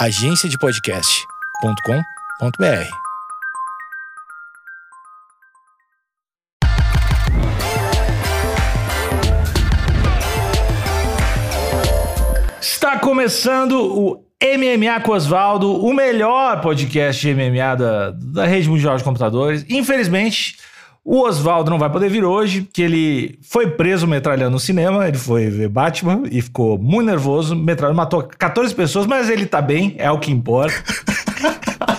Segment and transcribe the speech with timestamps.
[0.00, 2.88] agenciadepodcast.com.br.
[12.62, 18.96] Está começando o MMA com Osvaldo, o melhor podcast de MMA da, da rede mundial
[18.96, 19.66] de computadores.
[19.68, 20.56] Infelizmente,
[21.04, 25.16] o Oswaldo não vai poder vir hoje, porque ele foi preso metralhando no cinema, ele
[25.16, 29.94] foi ver Batman e ficou muito nervoso, metralhando, matou 14 pessoas, mas ele tá bem,
[29.98, 30.74] é o que importa.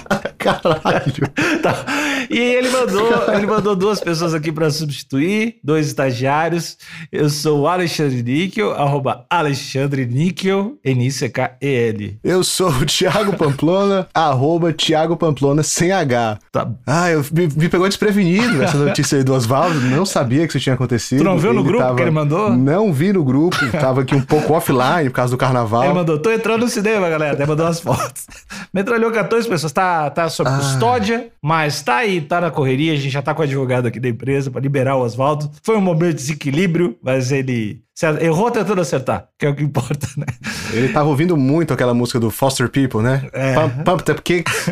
[0.41, 1.31] Caralho.
[1.61, 1.85] Tá.
[2.29, 6.75] E ele mandou, ele mandou duas pessoas aqui para substituir, dois estagiários.
[7.11, 12.17] Eu sou o Alexandre Níquel, arroba Alexandre Níquel, N-I-C-K-E-L.
[12.23, 16.39] Eu sou o Thiago Pamplona, arroba Thiago Pamplona sem H.
[16.51, 16.67] Tá.
[16.87, 20.59] Ah, eu me, me pegou desprevenido essa notícia aí do Oswaldo, não sabia que isso
[20.59, 21.19] tinha acontecido.
[21.19, 22.51] Tu não viu no grupo que ele mandou?
[22.51, 25.83] Não vi no grupo, tava aqui um pouco offline por causa do carnaval.
[25.83, 27.35] Ele mandou, tô entrando no cinema, galera.
[27.35, 28.25] Ele mandou umas fotos.
[28.73, 30.57] Metralhou 14 pessoas, tá, tá sob Ah.
[30.57, 32.93] custódia, mas tá aí, tá na correria.
[32.93, 35.51] A gente já tá com o advogado aqui da empresa pra liberar o Oswaldo.
[35.61, 37.81] Foi um momento de desequilíbrio, mas ele
[38.19, 40.25] errou tentando acertar, que é o que importa, né?
[40.73, 43.27] Ele tava ouvindo muito aquela música do Foster People, né?
[43.31, 43.53] É.
[43.53, 44.69] Pump, Pump Up Kicks.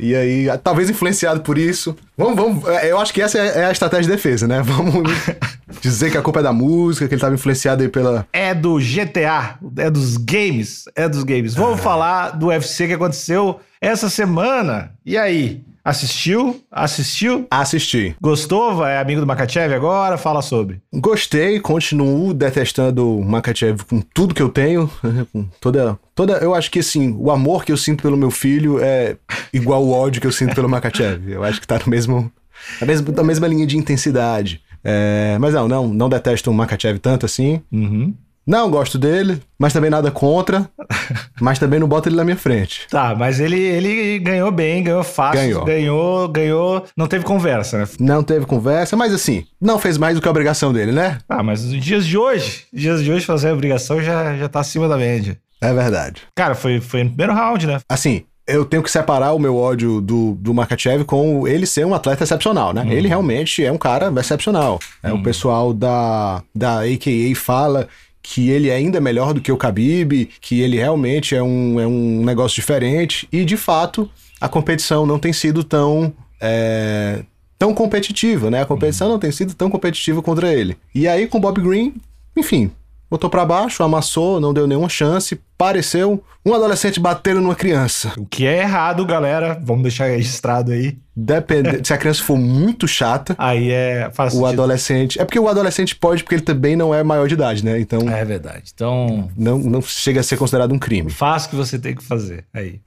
[0.00, 1.94] e aí, talvez influenciado por isso.
[2.18, 2.68] Vamos, vamos.
[2.68, 4.62] é, Eu acho que essa é é a estratégia de defesa, né?
[4.62, 4.94] Vamos
[5.80, 8.26] dizer que a culpa é da música, que ele tava influenciado aí pela.
[8.32, 11.54] É do GTA, é dos games, é dos games.
[11.54, 14.90] Vamos falar do UFC que aconteceu essa semana.
[15.04, 15.62] E aí?
[15.84, 16.60] Assistiu?
[16.68, 17.46] Assistiu?
[17.48, 18.16] Assistir.
[18.20, 18.84] Gostou?
[18.84, 20.18] É amigo do Makachev agora?
[20.18, 20.80] Fala sobre.
[20.92, 24.90] Gostei, continuo detestando o Makachev com tudo que eu tenho,
[25.32, 28.80] com toda, toda, eu acho que assim, o amor que eu sinto pelo meu filho
[28.80, 29.16] é
[29.52, 31.30] igual o ódio que eu sinto pelo Makachev.
[31.30, 32.32] Eu acho que tá no mesmo,
[32.80, 34.60] na mesma, na mesma linha de intensidade.
[34.82, 37.62] É, mas não, não, não detesto o Makachev tanto assim.
[37.70, 38.12] Uhum.
[38.46, 40.70] Não gosto dele, mas também nada contra,
[41.40, 42.86] mas também não boto ele na minha frente.
[42.88, 45.64] Tá, mas ele, ele ganhou bem, ganhou fácil, Ganhou.
[45.64, 47.88] ganhou, ganhou, não teve conversa, né?
[47.98, 51.18] Não teve conversa, mas assim, não fez mais do que a obrigação dele, né?
[51.28, 54.60] Ah, mas nos dias de hoje, dias de hoje fazer a obrigação já, já tá
[54.60, 55.36] acima da média.
[55.60, 56.22] É verdade.
[56.36, 57.80] Cara, foi, foi no primeiro round, né?
[57.88, 61.92] assim, eu tenho que separar o meu ódio do, do Makachev com ele ser um
[61.94, 62.86] atleta excepcional, né?
[62.88, 64.78] Ele realmente é um cara excepcional.
[65.02, 67.88] É, O pessoal da, da AKA fala
[68.28, 71.86] que ele é ainda melhor do que o Khabib, que ele realmente é um, é
[71.86, 73.28] um negócio diferente.
[73.30, 74.10] E, de fato,
[74.40, 76.12] a competição não tem sido tão...
[76.40, 77.22] é,
[77.56, 78.62] tão competitiva, né?
[78.62, 80.76] A competição não tem sido tão competitiva contra ele.
[80.92, 81.94] E aí, com o Bob Green,
[82.36, 82.72] enfim,
[83.08, 88.12] botou pra baixo, amassou, não deu nenhuma chance, pareceu um adolescente batendo numa criança.
[88.16, 90.96] O que é errado, galera, vamos deixar registrado aí.
[91.18, 94.48] Depende, se a criança for muito chata, Aí é faz o sentido.
[94.52, 95.20] adolescente.
[95.20, 97.80] É porque o adolescente pode, porque ele também não é maior de idade, né?
[97.80, 98.70] Então É verdade.
[98.72, 101.10] Então, não, não chega a ser considerado um crime.
[101.10, 102.44] Faça o que você tem que fazer.
[102.54, 102.80] Aí.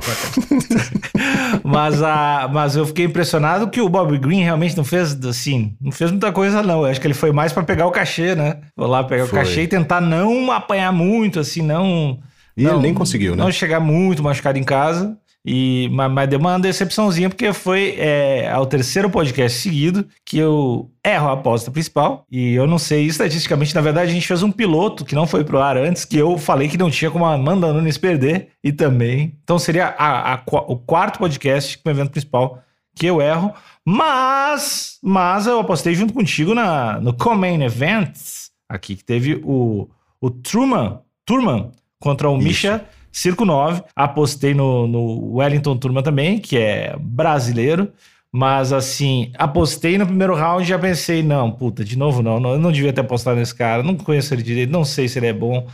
[1.63, 5.91] mas, a, mas eu fiquei impressionado que o Bob Green realmente não fez assim, não
[5.91, 6.81] fez muita coisa, não.
[6.81, 8.57] Eu acho que ele foi mais pra pegar o cachê, né?
[8.77, 9.39] Vou lá pegar Foi.
[9.39, 12.19] o cachê e tentar não apanhar muito, assim, não.
[12.57, 13.43] E não, ele nem conseguiu, né?
[13.43, 15.17] Não chegar muito machucado em casa.
[15.45, 20.91] E, mas, mas deu uma decepçãozinha, porque foi é, ao terceiro podcast seguido que eu
[21.03, 22.25] erro a aposta principal.
[22.29, 25.45] E eu não sei, estatisticamente, na verdade, a gente fez um piloto que não foi
[25.45, 28.49] pro ar antes, que eu falei que não tinha como a Amanda Nunes perder.
[28.61, 29.37] E também.
[29.41, 32.61] Então seria a- a o quarto podcast com o evento principal
[32.93, 33.53] que eu erro.
[33.85, 39.89] Mas, mas eu apostei junto contigo na, no Comain Events, aqui, que teve o,
[40.19, 42.43] o Truman, Turman contra o Isso.
[42.47, 43.81] Misha Circo 9.
[43.95, 47.89] Apostei no, no Wellington Turman também, que é brasileiro.
[48.31, 52.51] Mas assim, apostei no primeiro round e já pensei, não, puta, de novo não, não,
[52.51, 55.25] eu não devia ter apostado nesse cara, não conheço ele direito, não sei se ele
[55.25, 55.65] é bom.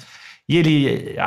[0.47, 1.17] E ele,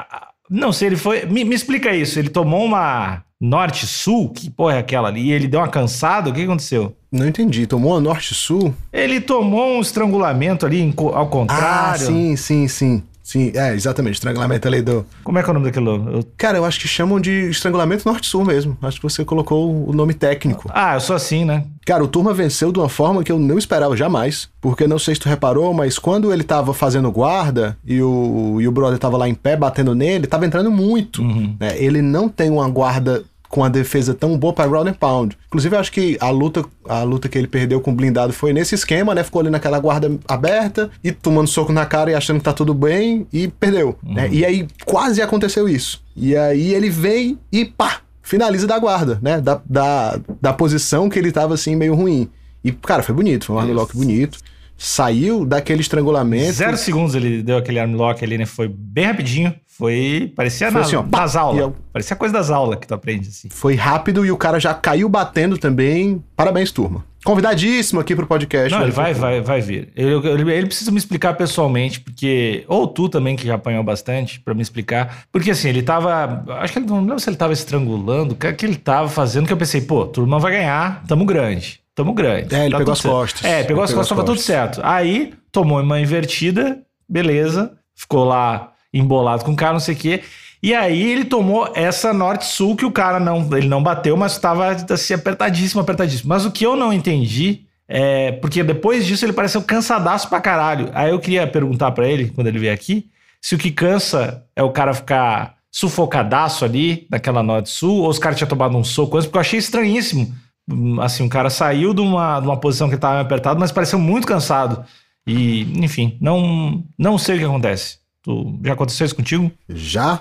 [0.49, 4.79] não sei, ele foi, me, me explica isso, ele tomou uma norte-sul, que porra é
[4.79, 6.97] aquela ali, e ele deu uma cansada, o que aconteceu?
[7.13, 7.67] Não entendi.
[7.67, 8.75] Tomou a norte-sul?
[8.91, 12.07] Ele tomou um estrangulamento ali ao Ah, contrário.
[12.07, 13.03] sim, sim, sim.
[13.29, 14.15] Sim, é, exatamente.
[14.15, 15.05] Estrangulamento ali do.
[15.23, 16.11] Como é que é o nome daquilo?
[16.11, 18.75] Eu- Cara, eu acho que chamam de estrangulamento norte-sul mesmo.
[18.81, 20.71] Acho que você colocou o nome técnico.
[20.73, 21.65] Ah, eu sou assim, né?
[21.85, 24.49] Cara, o Turma venceu de uma forma que eu não esperava jamais.
[24.63, 28.67] Porque não sei se tu reparou, mas quando ele tava fazendo guarda e o, e
[28.67, 31.21] o brother tava lá em pé batendo nele, tava entrando muito.
[31.21, 31.55] Uhum.
[31.61, 31.75] né?
[31.77, 35.37] Ele não tem uma guarda com a defesa tão boa para ground and pound.
[35.47, 38.53] Inclusive, eu acho que a luta, a luta que ele perdeu com o blindado foi
[38.53, 39.25] nesse esquema, né?
[39.25, 42.75] Ficou ali naquela guarda aberta e tomando soco na cara e achando que tá tudo
[42.75, 43.99] bem e perdeu.
[44.03, 44.29] né?
[44.31, 46.03] E aí quase aconteceu isso.
[46.15, 48.01] E aí ele vem e pá!
[48.23, 49.41] Finaliza da guarda, né?
[49.41, 52.29] Da, da, da posição que ele tava assim meio ruim.
[52.63, 54.39] E, cara, foi bonito, foi um armlock bonito.
[54.77, 56.53] Saiu daquele estrangulamento.
[56.53, 58.45] Zero segundos ele deu aquele armlock ali, né?
[58.47, 59.55] Foi bem rapidinho.
[59.79, 60.33] Foi.
[60.35, 61.61] Parecia Foi na, assim, ó, pá, aulas.
[61.61, 63.49] eu- Parecia coisa das aulas que tu aprende, assim.
[63.49, 66.23] Foi rápido e o cara já caiu batendo também.
[66.37, 67.05] Parabéns, turma.
[67.25, 68.71] Convidadíssimo aqui pro podcast.
[68.73, 68.87] Não, né?
[68.87, 69.91] ele vai, vai, vai vir.
[69.95, 72.65] Ele, ele- ele precisa me explicar pessoalmente, porque.
[72.67, 75.25] Ou tu também, que já apanhou bastante, pra me explicar.
[75.31, 76.45] Porque assim, ele tava.
[76.61, 79.47] Acho que ele não lembro se ele tava estrangulando, o que, que ele tava fazendo,
[79.47, 81.81] que eu pensei, pô, turma vai ganhar, tamo grande.
[81.95, 82.55] Tamo grande.
[82.55, 83.13] É, ele Tá pegou as certo.
[83.15, 83.45] costas.
[83.45, 84.81] É, pegou Ele as pegou costas, as tava tudo certo.
[84.85, 86.79] Aí, tomou uma invertida,
[87.09, 87.73] beleza.
[87.97, 90.23] Ficou lá embolado com o cara, não sei o quê.
[90.63, 94.71] E aí ele tomou essa norte-sul que o cara não, ele não bateu, mas estava
[94.71, 96.29] assim, apertadíssimo, apertadíssimo.
[96.29, 100.91] Mas o que eu não entendi é porque depois disso ele pareceu cansadaço pra caralho.
[100.93, 103.09] Aí eu queria perguntar pra ele, quando ele vier aqui,
[103.41, 108.37] se o que cansa é o cara ficar sufocadaço ali, naquela norte-sul, ou os caras
[108.37, 110.35] tinham tomado um soco antes, porque eu achei estranhíssimo.
[110.69, 113.61] Hum, Assim, o cara saiu de uma, de uma posição que ele tava meio apertado,
[113.61, 114.85] mas pareceu muito cansado.
[115.27, 117.99] E, enfim, não, não sei o que acontece.
[118.29, 119.51] Tu, já aconteceu isso contigo?
[119.71, 120.21] Já?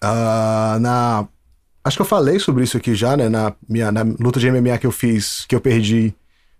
[0.00, 1.28] Ah, na.
[1.84, 3.28] Acho que eu falei sobre isso aqui já, né?
[3.28, 6.12] Na, minha, na luta de MMA que eu fiz, que eu perdi,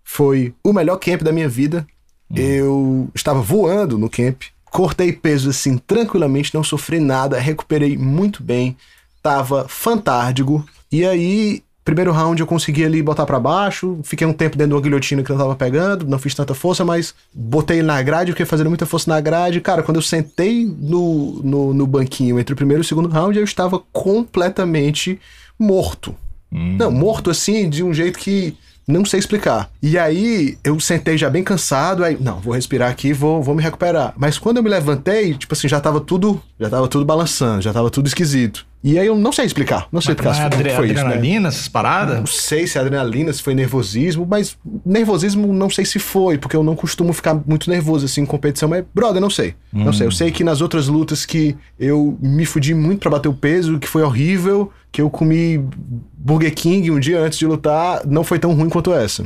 [0.04, 1.84] foi o melhor camp da minha vida.
[2.32, 8.76] Eu estava voando no camp, cortei peso assim tranquilamente, não sofri nada, recuperei muito bem,
[9.20, 10.64] tava fantástico.
[10.92, 14.74] E aí, primeiro round eu consegui ali botar pra baixo, fiquei um tempo dentro de
[14.74, 18.00] uma guilhotina que eu não tava pegando, não fiz tanta força, mas botei ele na
[18.02, 19.60] grade, fiquei fazendo muita força na grade.
[19.60, 23.38] Cara, quando eu sentei no, no, no banquinho entre o primeiro e o segundo round,
[23.38, 25.20] eu estava completamente
[25.58, 26.14] morto.
[26.78, 29.70] Não, morto assim, de um jeito que não sei explicar.
[29.86, 33.62] E aí, eu sentei já bem cansado, aí, não, vou respirar aqui, vou, vou me
[33.62, 34.14] recuperar.
[34.16, 37.70] Mas quando eu me levantei, tipo assim, já tava tudo, já tava tudo balançando, já
[37.70, 38.66] tava tudo esquisito.
[38.82, 40.94] E aí eu não sei explicar, não sei Mas explicar é que adre- foi isso,
[40.96, 41.00] né?
[41.02, 42.18] adrenalina, essas paradas?
[42.18, 46.54] Não sei se é adrenalina, se foi nervosismo, mas nervosismo não sei se foi, porque
[46.56, 49.54] eu não costumo ficar muito nervoso assim em competição, mas brother, não sei.
[49.72, 53.28] Não sei, eu sei que nas outras lutas que eu me fudi muito pra bater
[53.28, 55.66] o peso, que foi horrível, que eu comi
[56.16, 59.24] Burger King um dia antes de lutar, não foi tão ruim quanto essa.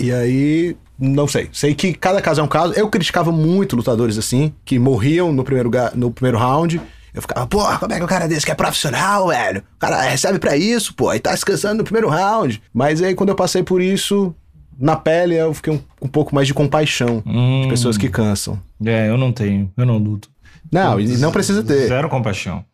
[0.00, 1.48] E aí, não sei.
[1.52, 2.72] Sei que cada caso é um caso.
[2.74, 6.80] Eu criticava muito lutadores assim, que morriam no primeiro, no primeiro round.
[7.12, 9.62] Eu ficava, porra, como é que o cara desse que é profissional, velho?
[9.76, 12.62] O cara recebe pra isso, pô, e tá descansando no primeiro round.
[12.72, 14.32] Mas aí, quando eu passei por isso,
[14.78, 18.58] na pele, eu fiquei um, um pouco mais de compaixão Hum, de pessoas que cansam.
[18.84, 20.28] É, eu não tenho, eu não luto.
[20.70, 21.88] Não, e não precisa ter.
[21.88, 22.64] Zero compaixão.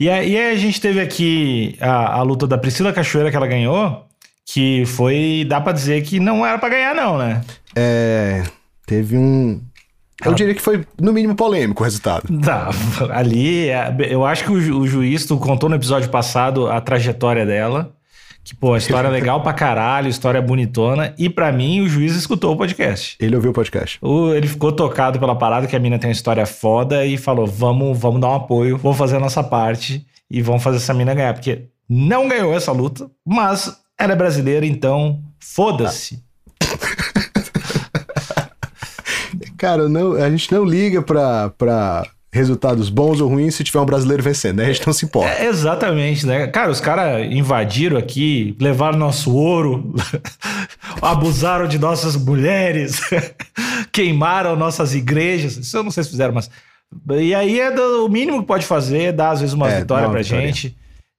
[0.00, 3.36] E aí, e aí a gente teve aqui a, a luta da Priscila Cachoeira que
[3.36, 4.04] ela ganhou,
[4.46, 7.42] que foi, dá pra dizer que não era pra ganhar não, né?
[7.74, 8.44] É.
[8.86, 9.60] Teve um.
[10.24, 12.26] Eu diria que foi, no mínimo, polêmico o resultado.
[12.40, 12.70] Tá,
[13.10, 16.80] ali, é, eu acho que o, ju- o juiz, tu contou no episódio passado a
[16.80, 17.92] trajetória dela,
[18.42, 21.80] que, pô, a história é legal pra caralho, a história é bonitona, e pra mim
[21.82, 23.16] o juiz escutou o podcast.
[23.20, 23.98] Ele ouviu o podcast.
[24.00, 27.46] O- Ele ficou tocado pela parada, que a mina tem uma história foda, e falou,
[27.46, 31.12] vamos, vamos dar um apoio, vamos fazer a nossa parte, e vamos fazer essa mina
[31.12, 36.22] ganhar, porque não ganhou essa luta, mas ela é brasileira, então foda-se.
[39.56, 43.86] Cara, não, a gente não liga pra, pra resultados bons ou ruins se tiver um
[43.86, 44.66] brasileiro vencendo, né?
[44.66, 45.30] A gente não se importa.
[45.30, 46.46] É, exatamente, né?
[46.48, 49.94] Cara, os caras invadiram aqui, levaram nosso ouro,
[51.00, 53.00] abusaram de nossas mulheres,
[53.90, 55.56] queimaram nossas igrejas.
[55.56, 56.50] Isso eu não sei se fizeram, mas.
[57.18, 59.80] E aí é do- o mínimo que pode fazer é dar, às vezes, uma É,
[59.80, 60.46] vitória uma pra vitória.
[60.46, 60.76] gente.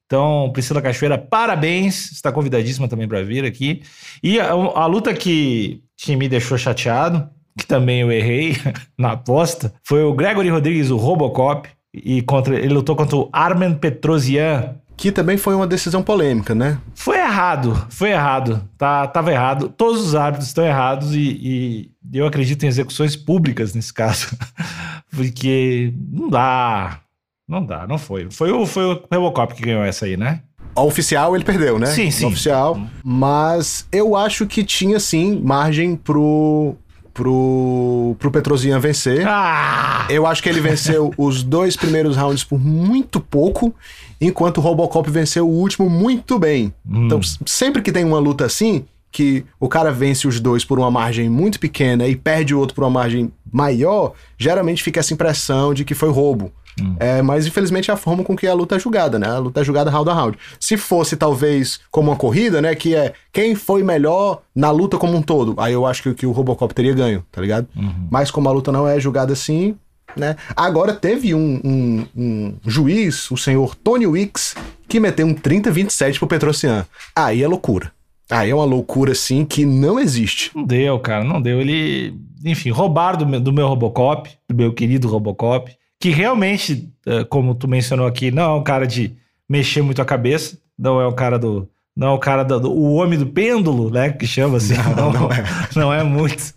[0.07, 2.11] Então, Priscila Cachoeira, parabéns.
[2.13, 3.81] Está convidadíssima também pra vir aqui.
[4.23, 8.55] E a, a luta que, que me deixou chateado, que também eu errei
[8.97, 11.69] na aposta, foi o Gregory Rodrigues, o Robocop.
[11.93, 16.79] E contra, ele lutou contra o Armen Petrosian, Que também foi uma decisão polêmica, né?
[16.95, 18.67] foi errado, foi errado.
[18.77, 19.69] Tá, tava errado.
[19.69, 24.27] Todos os árbitros estão errados e, e eu acredito em execuções públicas nesse caso.
[25.11, 27.01] Porque não dá.
[27.47, 28.27] Não dá, não foi.
[28.29, 30.41] Foi o, foi o Robocop que ganhou essa aí, né?
[30.75, 31.87] Oficial ele perdeu, né?
[31.87, 32.25] Sim, sim.
[32.25, 32.79] Oficial.
[33.03, 36.75] Mas eu acho que tinha sim margem pro.
[37.13, 38.15] pro.
[38.19, 39.25] pro Petrosian vencer.
[39.27, 40.05] Ah!
[40.09, 43.73] Eu acho que ele venceu os dois primeiros rounds por muito pouco,
[44.19, 46.73] enquanto o Robocop venceu o último muito bem.
[46.85, 47.05] Hum.
[47.05, 50.91] Então, sempre que tem uma luta assim, que o cara vence os dois por uma
[50.91, 55.73] margem muito pequena e perde o outro por uma margem maior, geralmente fica essa impressão
[55.73, 56.51] de que foi roubo.
[56.99, 59.27] É, mas infelizmente é a forma com que a luta é julgada, né?
[59.27, 60.37] A luta é julgada round a round.
[60.59, 62.75] Se fosse talvez como uma corrida, né?
[62.75, 66.25] Que é quem foi melhor na luta como um todo, aí eu acho que, que
[66.25, 67.67] o Robocop teria ganho, tá ligado?
[68.11, 69.75] Mas como a luta não é julgada assim,
[70.15, 70.35] né?
[70.55, 74.55] Agora teve um, um- um juiz, o senhor Tony Wicks,
[74.87, 76.85] que meteu um 30-27 pro Petrocian.
[77.15, 77.91] Aí é loucura.
[78.29, 80.51] Aí é uma loucura, assim, que não existe.
[80.53, 81.61] Não deu, cara, não deu.
[81.61, 87.23] Ele, enfim, roubaram do meu, do meu Robocop, do meu querido Robocop, que realmente, eh,
[87.23, 89.15] como tu mencionou aqui, não é um cara de
[89.49, 91.67] mexer muito a cabeça, não é o cara do.
[91.95, 94.11] Não é o cara do, o homem do pêndulo, né?
[94.11, 94.75] Que chama assim.
[94.95, 95.43] Não, não é.
[95.75, 96.53] Não é muito.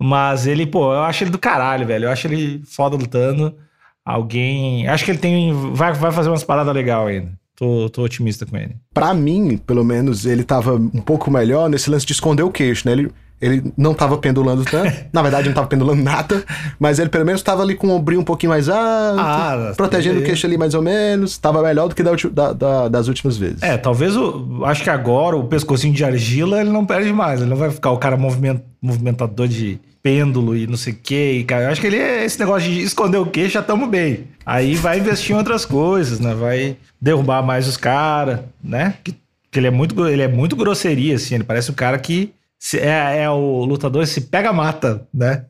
[0.00, 2.06] Mas ele, pô, eu acho ele do caralho, velho.
[2.06, 3.54] Eu acho ele foda lutando.
[4.02, 4.88] Alguém.
[4.88, 5.52] Acho que ele tem.
[5.74, 7.32] Vai, vai fazer umas paradas legais ainda.
[7.54, 8.76] Tô, tô otimista com ele.
[8.94, 12.86] Pra mim, pelo menos, ele tava um pouco melhor nesse lance de esconder o queixo,
[12.86, 12.92] né?
[12.92, 14.92] Ele, ele não tava pendulando tanto.
[15.12, 16.42] Na verdade, não tava pendulando nada.
[16.78, 19.20] Mas ele, pelo menos, tava ali com o ombrinho um pouquinho mais alto.
[19.20, 21.38] Ah, protegendo o queixo ali mais ou menos.
[21.38, 23.62] Tava melhor do que da da- da- das últimas vezes.
[23.62, 24.64] É, talvez o.
[24.64, 27.40] Acho que agora o pescocinho de argila ele não perde mais.
[27.40, 31.44] Ele não vai ficar o cara moviment, movimentador de pêndulo e não sei o que.
[31.48, 34.24] Eu acho que ele é esse negócio de esconder o queixo, já estamos bem.
[34.46, 36.34] Aí vai investir em outras coisas, né?
[36.34, 38.94] Vai derrubar mais os caras, né?
[39.04, 39.12] Que,
[39.50, 41.34] que ele é muito ele é muito grosseria, assim.
[41.34, 45.44] Ele parece o cara que se- é, é o lutador se pega mata, né?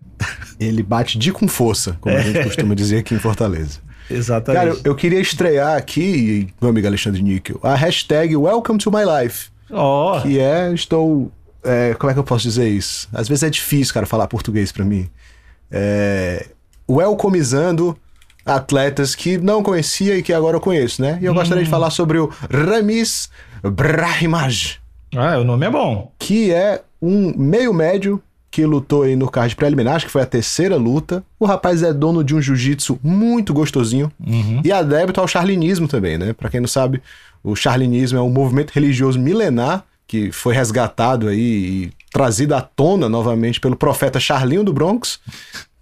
[0.58, 3.80] Ele bate de com força, como a gente costuma dizer aqui em Fortaleza.
[4.10, 4.58] Exatamente.
[4.64, 9.02] Cara, eu, eu queria estrear aqui, meu amigo Alexandre Níquel, a hashtag Welcome to My
[9.04, 9.50] Life.
[9.70, 11.30] Ó, Que é, estou.
[11.62, 13.08] é, como é que eu posso dizer isso?
[13.12, 15.08] Às vezes é difícil, cara, falar português pra mim.
[15.70, 16.46] É,
[16.90, 17.96] welcomizando
[18.46, 21.18] atletas que não conhecia e que agora eu conheço, né?
[21.20, 23.28] E eu gostaria de falar sobre o Ramis
[23.62, 24.78] Brahimaj,
[25.16, 26.12] ah, o nome é bom.
[26.18, 30.26] que é um meio médio que lutou aí no card preliminar, acho que foi a
[30.26, 31.22] terceira luta.
[31.38, 34.62] O rapaz é dono de um jiu-jitsu muito gostosinho Uhum.
[34.64, 36.32] e adepto ao charlinismo também, né?
[36.32, 37.02] Pra quem não sabe,
[37.44, 43.06] o charlinismo é um movimento religioso milenar que foi resgatado aí e trazido à tona
[43.10, 45.20] novamente pelo profeta Charlinho do Bronx,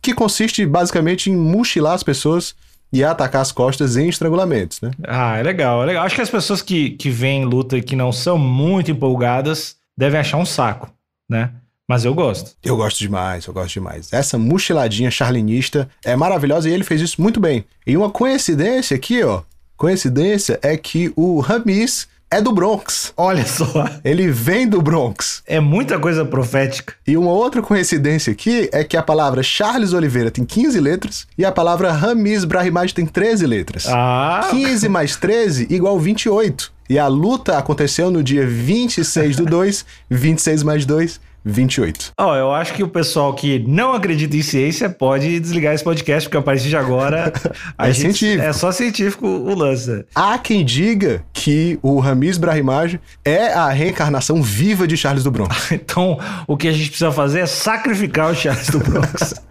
[0.03, 2.53] que consiste basicamente em mochilar as pessoas
[2.93, 4.91] e atacar as costas em estrangulamentos, né?
[5.07, 6.05] Ah, é legal, é legal.
[6.05, 10.19] Acho que as pessoas que, que veem luta e que não são muito empolgadas devem
[10.19, 10.91] achar um saco,
[11.28, 11.50] né?
[11.88, 12.50] Mas eu gosto.
[12.64, 14.12] Eu gosto demais, eu gosto demais.
[14.12, 17.64] Essa mochiladinha charlinista é maravilhosa e ele fez isso muito bem.
[17.87, 19.42] E uma coincidência aqui, ó,
[19.76, 23.12] coincidência é que o Ramis é do Bronx.
[23.16, 25.45] Olha só, Ele vem do Bronx.
[25.47, 26.95] é muita coisa profética.
[27.06, 31.45] E uma outra coincidência aqui é que a palavra Charles Oliveira tem 15 letras e
[31.45, 33.87] a palavra Ramis Brahimaj tem 13 letras.
[33.88, 36.73] Ah, 15 mais 13 igual 28.
[36.88, 42.12] E a luta aconteceu no dia 26 do 2, 26 mais 2, 28.
[42.19, 46.29] ó, eu acho que o pessoal que não acredita em ciência pode desligar esse podcast,
[46.29, 47.33] porque a partir de agora
[47.79, 48.43] É gente- científico.
[48.43, 50.05] é só científico o lance.
[50.15, 55.71] Há quem diga que o Ramis Brahimaj é a reencarnação viva de Charles do Bronx,
[55.73, 59.35] Então, o que a gente precisa fazer é sacrificar o Charles do Bronx.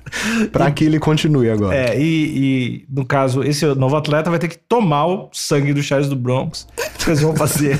[0.51, 1.75] para que ele continue agora.
[1.75, 5.81] É, e, e, no caso, esse novo atleta vai ter que tomar o sangue do
[5.83, 6.67] Charles do Bronx.
[7.05, 7.79] Eles vão fazer.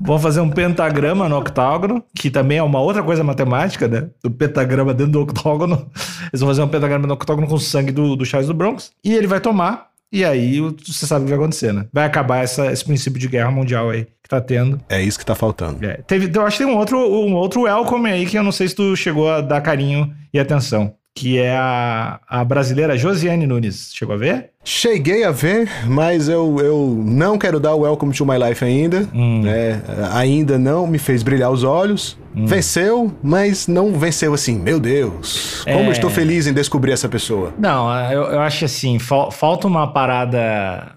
[0.00, 4.08] vão fazer um pentagrama no octógono, que também é uma outra coisa matemática, né?
[4.24, 5.90] O pentagrama dentro do octógono.
[6.32, 8.90] Eles vão fazer um pentagrama no octógono com o sangue do, do Charles do Bronx.
[9.04, 9.88] E ele vai tomar.
[10.12, 11.86] E aí você sabe o que vai acontecer, né?
[11.92, 14.80] Vai acabar essa- esse princípio de guerra mundial aí que tá tendo.
[14.88, 15.84] É isso que tá faltando.
[15.84, 18.52] É, teve, eu acho que tem um outro, um outro welcome aí que eu não
[18.52, 20.94] sei se tu chegou a dar carinho e atenção.
[21.16, 23.92] Que é a, a brasileira Josiane Nunes.
[23.94, 24.50] Chegou a ver?
[24.64, 29.00] Cheguei a ver, mas eu, eu não quero dar o Welcome to My Life ainda.
[29.12, 29.80] né?
[30.12, 32.18] Ainda não me fez brilhar os olhos.
[32.34, 34.58] Venceu, mas não venceu assim.
[34.58, 35.92] Meu Deus, como É.
[35.92, 37.54] estou feliz em descobrir essa pessoa.
[37.56, 40.96] Não, eu, eu acho assim, fal- falta uma parada.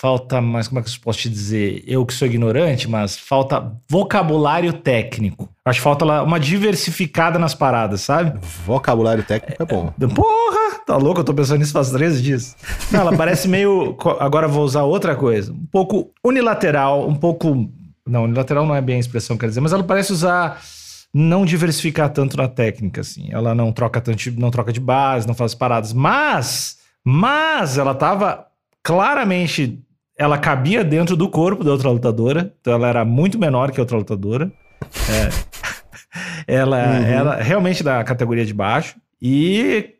[0.00, 1.82] Falta, mas como é que eu posso te dizer?
[1.84, 5.48] Eu que sou ignorante, mas falta vocabulário técnico.
[5.64, 8.38] Acho que falta uma diversificada nas paradas, sabe?
[8.64, 9.92] Vocabulário técnico é bom.
[10.14, 11.18] Porra, tá louco?
[11.18, 12.56] Eu tô pensando nisso faz 13 dias.
[12.92, 13.96] Não, ela parece meio.
[14.20, 15.52] Agora eu vou usar outra coisa.
[15.52, 17.68] Um pouco unilateral, um pouco.
[18.06, 20.62] Não, unilateral não é bem a expressão que eu quero dizer, mas ela parece usar.
[21.12, 23.26] Não diversificar tanto na técnica, assim.
[23.32, 25.92] Ela não troca tanto, não troca de base, não faz paradas.
[25.92, 26.76] Mas.
[27.04, 28.46] Mas ela tava
[28.84, 29.82] claramente.
[30.18, 32.52] Ela cabia dentro do corpo da outra lutadora.
[32.60, 34.50] Então ela era muito menor que a outra lutadora.
[36.46, 38.96] Ela era realmente da categoria de baixo.
[39.20, 39.90] E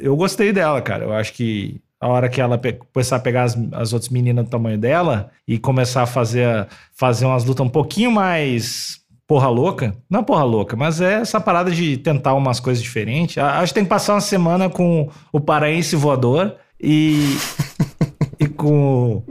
[0.00, 1.04] eu gostei dela, cara.
[1.04, 2.60] Eu acho que a hora que ela
[2.92, 7.26] começar a pegar as, as outras meninas do tamanho dela e começar a fazer, fazer
[7.26, 9.94] umas lutas um pouquinho mais porra louca.
[10.08, 13.38] Não porra louca, mas é essa parada de tentar umas coisas diferentes.
[13.38, 17.36] Acho que tem que passar uma semana com o paraense voador e,
[18.38, 19.22] e com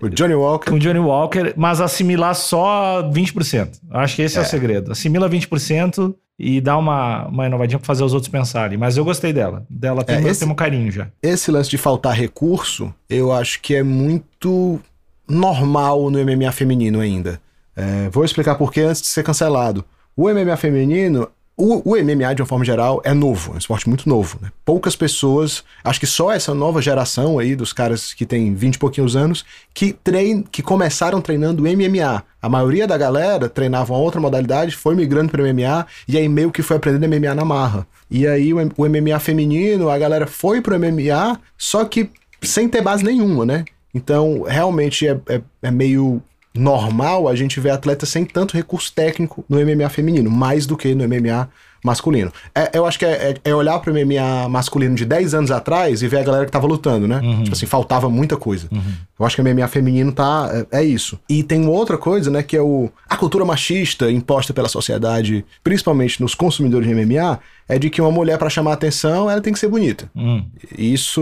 [0.00, 0.70] O Johnny Walker.
[0.70, 3.78] com o Johnny Walker, mas assimilar só 20%.
[3.90, 4.92] Acho que esse é, o segredo.
[4.92, 8.78] Assimila 20% e dá uma, uma inovadinha pra fazer os outros pensarem.
[8.78, 9.66] Mas eu gostei dela.
[9.68, 11.08] Dela tem, É, esse- tem um carinho já.
[11.22, 14.80] Esse lance de faltar recurso, eu acho que é muito
[15.28, 17.40] normal no MMA feminino ainda.
[17.76, 19.84] É, vou explicar por que antes de ser cancelado.
[20.16, 23.88] O MMA feminino o, o, MMA, de uma forma geral, é novo, é um esporte
[23.88, 24.38] muito novo.
[24.40, 24.48] Né?
[24.64, 28.78] Poucas pessoas, acho que só essa nova geração aí, dos caras que tem 20 e
[28.78, 32.22] pouquinhos anos, que, trein, que começaram treinando MMA.
[32.40, 36.52] A maioria da galera treinava uma outra modalidade, foi migrando para MMA, e aí meio
[36.52, 37.84] que foi aprendendo MMA na marra.
[38.08, 42.08] E aí o, o MMA feminino, a galera foi pro MMA, só que
[42.40, 43.64] sem ter base nenhuma, né?
[43.92, 46.22] Então, realmente é, é, é meio
[46.58, 50.94] normal a gente ver atletas sem tanto recurso técnico no MMA feminino, mais do que
[50.94, 51.48] no MMA
[51.84, 52.32] masculino.
[52.54, 55.50] É, eu acho que é, é, é olhar para o MMA masculino de 10 anos
[55.50, 57.20] atrás e ver a galera que tava lutando, né?
[57.22, 57.42] Uhum.
[57.44, 58.68] Tipo assim, faltava muita coisa.
[58.70, 58.92] Uhum.
[59.18, 60.50] Eu acho que o MMA feminino tá.
[60.70, 61.18] É, é, isso.
[61.28, 62.42] E tem outra coisa, né?
[62.42, 67.78] Que é o, a cultura machista imposta pela sociedade, principalmente nos consumidores de MMA, é
[67.78, 70.10] de que uma mulher, para chamar atenção, ela tem que ser bonita.
[70.14, 70.44] Uhum.
[70.76, 71.20] Isso,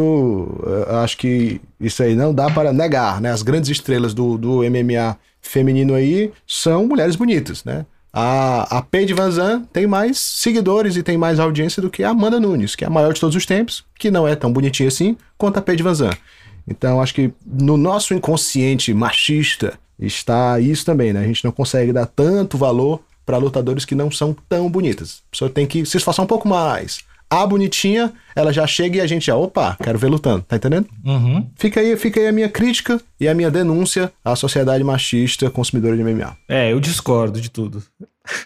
[0.89, 3.31] eu acho que isso aí não dá para negar, né?
[3.31, 7.87] As grandes estrelas do, do MMA feminino aí são mulheres bonitas, né?
[8.19, 12.09] A, a Paige Van Zandt tem mais seguidores e tem mais audiência do que a
[12.09, 14.89] Amanda Nunes, que é a maior de todos os tempos, que não é tão bonitinha
[14.89, 16.19] assim quanto a Paige Van Zandt.
[16.67, 21.21] Então, acho que no nosso inconsciente machista está isso também, né?
[21.21, 25.23] A gente não consegue dar tanto valor para lutadores que não são tão bonitas.
[25.29, 29.01] A pessoa tem que se esforçar um pouco mais, a bonitinha, ela já chega e
[29.01, 30.89] a gente já, opa, quero ver lutando, tá entendendo?
[31.05, 31.49] Uhum.
[31.57, 35.97] Fica, aí, fica aí a minha crítica e a minha denúncia à sociedade machista consumidora
[35.97, 36.37] de MMA.
[36.49, 37.83] É, eu discordo de tudo.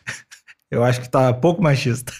[0.71, 2.13] eu acho que tá pouco machista.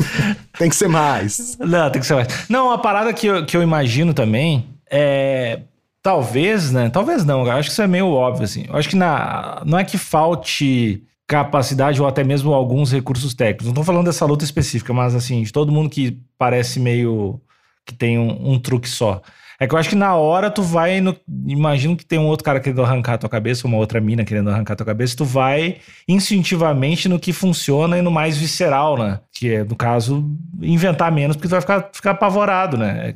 [0.58, 1.56] tem que ser mais.
[1.58, 2.48] Não, tem que ser mais.
[2.48, 5.60] Não, uma parada que eu, que eu imagino também é.
[6.00, 6.88] Talvez, né?
[6.88, 8.64] Talvez não, eu acho que isso é meio óbvio, assim.
[8.68, 13.66] Eu acho que na, não é que falte capacidade ou até mesmo alguns recursos técnicos.
[13.66, 17.38] Não estou falando dessa luta específica, mas assim, de todo mundo que parece meio
[17.84, 19.20] que tem um, um, truque só.
[19.60, 21.00] É que eu acho que na hora tu vai.
[21.00, 21.14] No,
[21.46, 24.48] imagino que tem um outro cara querendo arrancar a tua cabeça, uma outra mina querendo
[24.48, 29.20] arrancar a tua cabeça, tu vai instintivamente no que funciona e no mais visceral, né?
[29.32, 30.24] Que é, no caso,
[30.62, 33.12] inventar menos, porque tu vai ficar, ficar apavorado, né?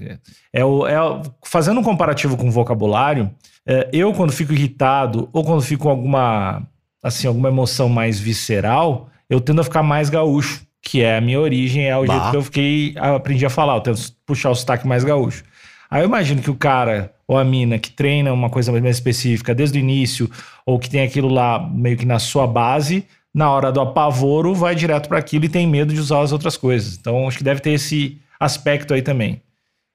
[0.53, 0.97] É, é, o, é
[1.45, 3.31] fazendo um comparativo com o vocabulário,
[3.65, 6.67] é, eu, quando fico irritado ou quando fico com alguma
[7.03, 11.41] assim, alguma emoção mais visceral, eu tendo a ficar mais gaúcho, que é a minha
[11.41, 12.15] origem, é o bah.
[12.15, 15.45] jeito que eu fiquei, aprendi a falar, eu tento puxar o sotaque mais gaúcho.
[15.91, 19.55] Aí eu imagino que o cara ou a mina que treina uma coisa mais específica
[19.55, 20.31] desde o início,
[20.67, 24.75] ou que tem aquilo lá meio que na sua base, na hora do apavoro vai
[24.75, 26.97] direto para aquilo e tem medo de usar as outras coisas.
[26.97, 29.41] Então acho que deve ter esse aspecto aí também,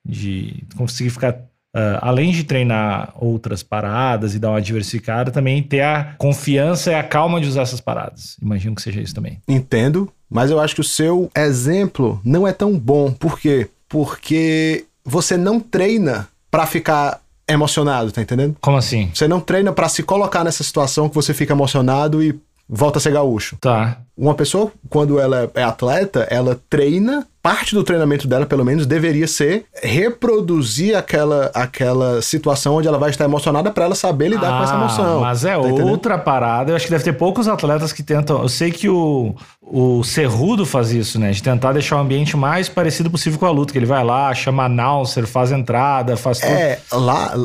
[0.05, 1.37] de conseguir ficar
[1.77, 6.95] Uh, além de treinar outras paradas e dar uma diversificada, também ter a confiança e
[6.95, 8.35] a calma de usar essas paradas.
[8.41, 9.39] Imagino que seja isso também.
[9.47, 13.11] Entendo, mas eu acho que o seu exemplo não é tão bom.
[13.11, 13.69] Por quê?
[13.87, 18.55] Porque você não treina para ficar emocionado, tá entendendo?
[18.59, 19.09] Como assim?
[19.13, 22.37] Você não treina para se colocar nessa situação que você fica emocionado e
[22.69, 23.57] volta a ser gaúcho.
[23.61, 23.97] Tá.
[24.17, 29.27] Uma pessoa, quando ela é atleta, ela treina, parte do treinamento dela, pelo menos, deveria
[29.27, 34.57] ser reproduzir aquela, aquela situação onde ela vai estar emocionada para ela saber lidar ah,
[34.57, 35.19] com essa ah, emoção.
[35.21, 36.23] Mas é tá outra entendendo?
[36.23, 36.71] parada.
[36.71, 38.41] Eu acho que deve ter poucos atletas que tentam.
[38.41, 41.31] Eu sei que o, o Cerrudo faz isso, né?
[41.31, 43.71] De tentar deixar o ambiente mais parecido possível com a luta.
[43.71, 46.51] Que ele vai lá, chama announcer, faz entrada, faz tudo.
[46.51, 47.37] É, lá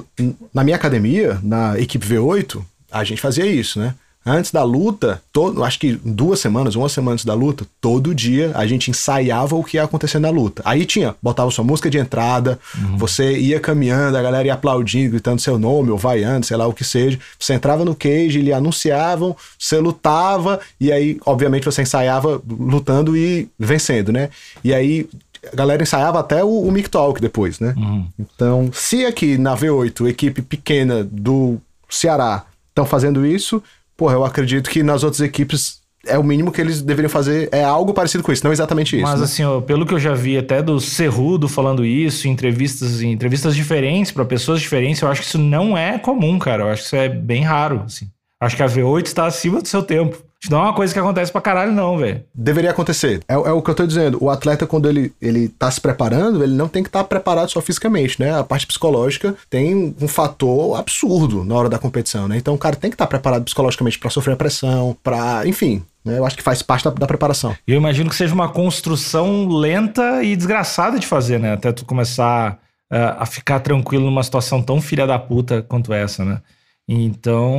[0.54, 3.94] na minha academia, na equipe V8, a gente fazia isso, né?
[4.24, 8.52] Antes da luta, todo, acho que duas semanas, uma semana antes da luta, todo dia
[8.54, 10.62] a gente ensaiava o que ia acontecer na luta.
[10.64, 12.96] Aí tinha, botava sua música de entrada, uhum.
[12.96, 16.72] você ia caminhando, a galera ia aplaudindo, gritando seu nome, ou vaiando, sei lá o
[16.72, 17.18] que seja.
[17.38, 23.48] Você entrava no cage, eles anunciavam, você lutava, e aí, obviamente, você ensaiava lutando e
[23.58, 24.30] vencendo, né?
[24.62, 25.08] E aí
[25.52, 27.74] a galera ensaiava até o, o Mic Talk depois, né?
[27.76, 28.06] Uhum.
[28.18, 31.58] Então, se aqui na V8, equipe pequena do
[31.90, 33.62] Ceará, estão fazendo isso,
[34.02, 37.62] porra, eu acredito que nas outras equipes é o mínimo que eles deveriam fazer, é
[37.62, 39.04] algo parecido com isso, não exatamente isso.
[39.04, 39.24] Mas né?
[39.24, 43.12] assim, ó, pelo que eu já vi até do Cerrudo falando isso, em entrevistas, em
[43.12, 46.64] entrevistas diferentes, para pessoas diferentes, eu acho que isso não é comum, cara.
[46.64, 48.10] Eu acho que isso é bem raro, assim.
[48.40, 50.20] Acho que a V8 está acima do seu tempo.
[50.42, 52.24] Isso não é uma coisa que acontece pra caralho, não, velho.
[52.34, 53.20] Deveria acontecer.
[53.28, 54.18] É, é, o que eu tô dizendo.
[54.20, 57.48] O atleta, quando ele, ele tá se preparando, ele não tem que estar tá preparado
[57.48, 58.36] só fisicamente, né?
[58.36, 62.36] A parte psicológica tem um fator absurdo na hora da competição, né?
[62.36, 65.84] Então o cara tem que estar tá preparado psicologicamente para sofrer a pressão, para, enfim,
[66.04, 66.18] né?
[66.18, 67.54] Eu acho que faz parte da, da preparação.
[67.64, 71.52] Eu imagino que seja uma construção lenta e desgraçada de fazer, né?
[71.52, 72.58] Até tu começar
[72.92, 76.40] uh, a ficar tranquilo numa situação tão filha da puta quanto essa, né?
[76.88, 77.52] Então,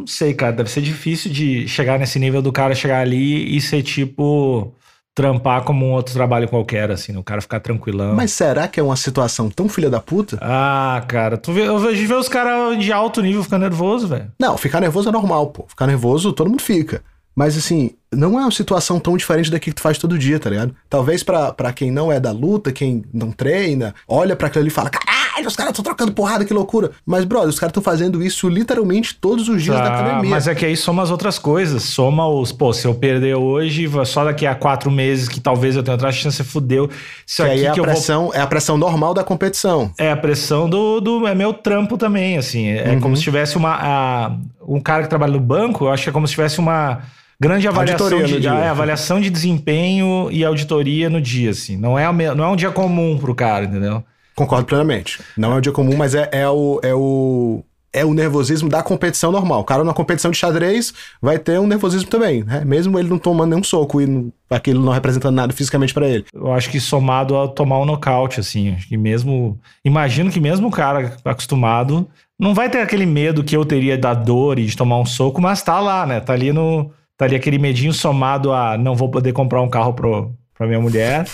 [0.00, 3.60] não sei, cara, deve ser difícil de chegar nesse nível do cara chegar ali e
[3.60, 4.74] ser tipo
[5.14, 7.18] trampar como um outro trabalho qualquer, assim, né?
[7.18, 8.14] o cara ficar tranquilão.
[8.14, 10.38] Mas será que é uma situação tão filha da puta?
[10.42, 14.30] Ah, cara, tu vê, eu vejo ver os caras de alto nível ficar nervoso, velho.
[14.38, 15.64] Não, ficar nervoso é normal, pô.
[15.66, 17.02] Ficar nervoso todo mundo fica.
[17.34, 20.48] Mas assim, não é uma situação tão diferente da que tu faz todo dia, tá
[20.48, 20.74] ligado?
[20.88, 24.72] Talvez pra quem não é da luta, quem não treina, olha pra aquilo ali e
[24.72, 26.92] fala: caralho, os caras estão trocando porrada, que loucura.
[27.04, 30.30] Mas, brother, os caras estão fazendo isso literalmente todos os dias da Tá, academia.
[30.30, 31.82] mas é que aí soma as outras coisas.
[31.82, 35.82] Soma os, pô, se eu perder hoje, só daqui a quatro meses que talvez eu
[35.82, 36.88] tenha outra chance, fudeu.
[37.26, 39.90] Isso que aqui é a, que eu vou pressão, é a pressão normal da competição.
[39.98, 41.26] É a pressão do, do.
[41.26, 42.68] É meu trampo também, assim.
[42.68, 43.00] É Uhum.
[43.00, 43.74] como se tivesse uma.
[43.80, 44.36] a-
[44.68, 47.00] um cara que trabalha no banco, eu acho que é como se tivesse uma
[47.38, 51.76] grande avaliação Auditoria de, é, avaliação de desempenho e auditoria no dia, assim.
[51.76, 54.02] Não é, não é um dia comum pro cara, entendeu?
[54.36, 55.20] Concordo plenamente.
[55.36, 56.78] Não é o dia comum, mas é, é o.
[56.82, 59.60] É o é o nervosismo da competição normal.
[59.60, 62.62] O cara na competição de xadrez vai ter um nervosismo também, né?
[62.62, 66.26] Mesmo ele não tomando nenhum soco e não- aquilo não representando nada fisicamente pra ele.
[66.34, 68.76] Eu acho que somado a tomar um nocaute, assim.
[68.86, 69.58] Que mesmo.
[69.82, 72.06] Imagino que mesmo o cara acostumado
[72.38, 75.40] não vai ter aquele medo que eu teria da dor e de tomar um soco,
[75.40, 76.20] mas tá lá, né?
[76.20, 76.90] Tá ali no.
[77.16, 80.80] Tá ali aquele medinho somado a não vou poder comprar um carro pro, pra minha
[80.80, 81.26] mulher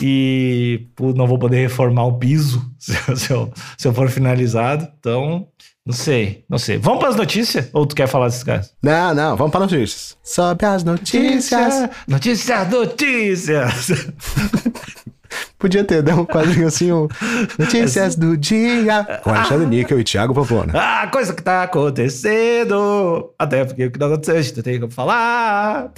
[0.00, 4.08] e pô, não vou poder reformar o piso se, eu- se eu, se eu for
[4.08, 4.86] finalizado.
[4.98, 5.48] Então,
[5.84, 6.78] não sei, não sei.
[6.78, 7.68] Vamos pras notícias?
[7.72, 8.72] Ou tu quer falar desses caras?
[8.82, 10.16] Não, não, vamos para notícias.
[10.22, 11.88] Sobe as notícias.
[12.08, 13.88] Notícias, notícias!
[15.58, 17.08] Podia ter, dá um quadrinho assim, um
[17.58, 19.04] Notícias do dia.
[19.22, 20.72] Com Alexandre Níquel e Thiago Popona.
[20.74, 23.32] Ah, coisa que tá acontecendo.
[23.38, 25.90] Até porque o que não aconteceu, a gente tem como falar.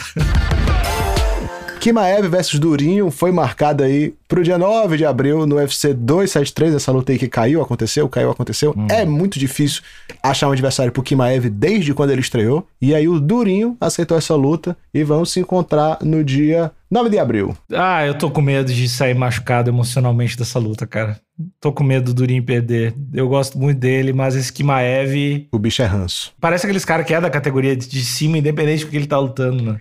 [1.79, 6.91] Kimaev versus Durinho foi marcada aí pro dia 9 de abril no UFC 273, essa
[6.91, 8.75] luta aí que caiu, aconteceu, caiu, aconteceu.
[8.91, 9.83] É muito difícil
[10.23, 12.67] achar um adversário pro Kimaev desde quando ele estreou.
[12.83, 17.19] E aí o Durinho aceitou essa luta e vão se encontrar no dia 9 de
[17.19, 17.57] abril.
[17.73, 21.21] Ah, eu tô com medo de sair machucado emocionalmente dessa luta, cara.
[21.61, 22.95] Tô com medo do Durinho perder.
[23.15, 26.33] Eu gosto muito dele, mas esse Kimaev O bicho é ranço.
[26.41, 29.63] parece aqueles caras que é da categoria de- cima, independente do que ele tá lutando,
[29.63, 29.79] né?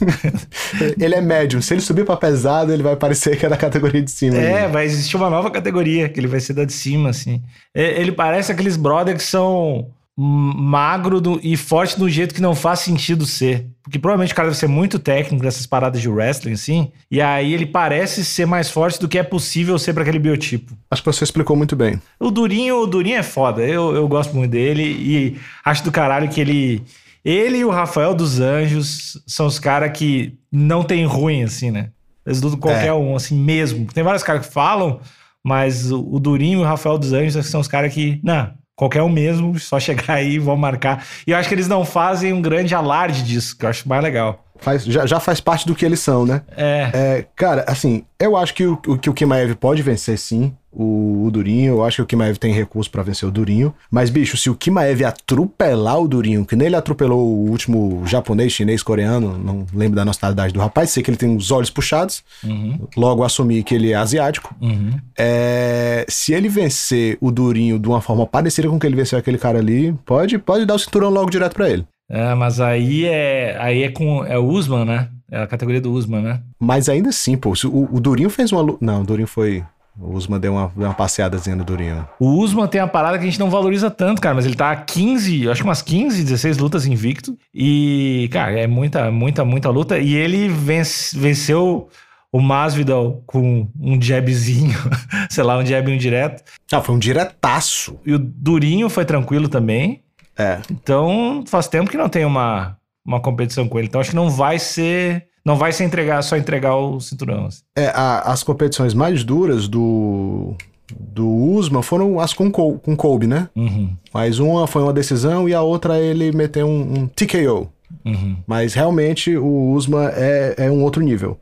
[0.98, 1.60] ele é médium.
[1.62, 4.36] Se ele subir pra pesado, ele vai parecer que é da categoria de cima.
[4.36, 4.68] É, né?
[4.68, 7.42] vai existir uma nova categoria, que ele vai ser da de cima, assim.
[7.74, 12.54] É, Ele parece aqueles brothers que são magro do- e forte do jeito que não
[12.54, 13.66] faz sentido ser.
[13.82, 16.90] Porque provavelmente o cara deve ser muito técnico nessas paradas de wrestling, assim.
[17.10, 20.72] E aí ele parece ser mais forte do que é possível ser para aquele biotipo.
[20.90, 22.00] Acho que você explicou muito bem.
[22.18, 23.62] O Durinho, o Durinho é foda.
[23.62, 26.82] Eu, eu gosto muito dele e acho do caralho que ele.
[27.24, 31.90] Ele e o Rafael dos Anjos são os caras que não tem ruim, assim, né?
[32.24, 32.92] Eles lutam qualquer É.
[32.94, 33.86] um, assim mesmo.
[33.92, 35.00] Tem vários caras que falam,
[35.44, 38.20] mas o, o Durinho e o Rafael dos Anjos são os caras que.
[38.22, 41.04] Não, qualquer um mesmo, só chegar aí e vão marcar.
[41.26, 44.02] E eu acho que eles não fazem um grande alarde disso, que eu acho mais
[44.02, 44.44] legal.
[44.58, 46.40] Faz, já, já faz parte do que eles são, né?
[46.56, 46.90] É.
[46.94, 51.24] É, cara, assim, eu acho que o, o- que o Kimaev pode vencer sim, o,
[51.26, 51.74] o Durinho.
[51.74, 53.74] Eu acho que o Kimaev tem recurso pra vencer o Durinho.
[53.90, 58.52] Mas, bicho, se o Kimaev atropelar o Durinho, que nem ele atropelou o último japonês,
[58.52, 62.22] chinês, coreano, não lembro da nacionalidade do rapaz, sei que ele tem os olhos puxados,
[62.44, 64.54] Uhum, logo assumi que ele é asiático.
[64.60, 64.90] uhum.
[65.18, 69.38] É, se ele vencer o Durinho de uma forma parecida com que ele venceu aquele
[69.38, 71.84] cara ali, pode, pode dar o cinturão logo direto pra ele.
[72.08, 73.56] É, mas aí é.
[73.58, 74.24] Aí é com.
[74.24, 75.08] É o Usman, né?
[75.28, 76.40] É a categoria do Usman, né?
[76.60, 78.78] Mas ainda assim, pô, se o, o Durinho fez uma luta.
[78.80, 79.64] Não, o Durinho foi.
[79.98, 82.06] O Usman deu uma, deu uma passeadazinha no Durinho.
[82.20, 84.70] O Usman tem a parada que a gente não valoriza tanto, cara, mas ele tá
[84.70, 87.36] a 15, acho que umas 15, 16 lutas invicto.
[87.54, 89.98] E, cara, é muita, muita, muita luta.
[89.98, 91.88] E ele vence- venceu
[92.30, 94.76] o Masvidal com um jabzinho,
[95.30, 96.42] sei lá, um jab direto.
[96.70, 97.98] Ah, foi um diretaço.
[98.04, 100.02] E o Durinho foi tranquilo também.
[100.38, 100.58] É.
[100.70, 103.88] Então, faz tempo que não tem uma, uma competição com ele.
[103.88, 105.28] Então, acho que não vai ser.
[105.46, 107.46] Não vai ser entregar, só entregar o cinturão.
[107.46, 107.60] assim.
[107.76, 110.54] É, a- as competições mais duras do.
[110.98, 113.48] Do Usman foram as com, Col- com Kobe, né?
[113.56, 117.68] Uhum, Mas uma foi uma decisão e a outra ele meteu um, um TKO.
[118.04, 118.36] uhum.
[118.46, 121.38] Mas realmente o Usman é, é um outro nível.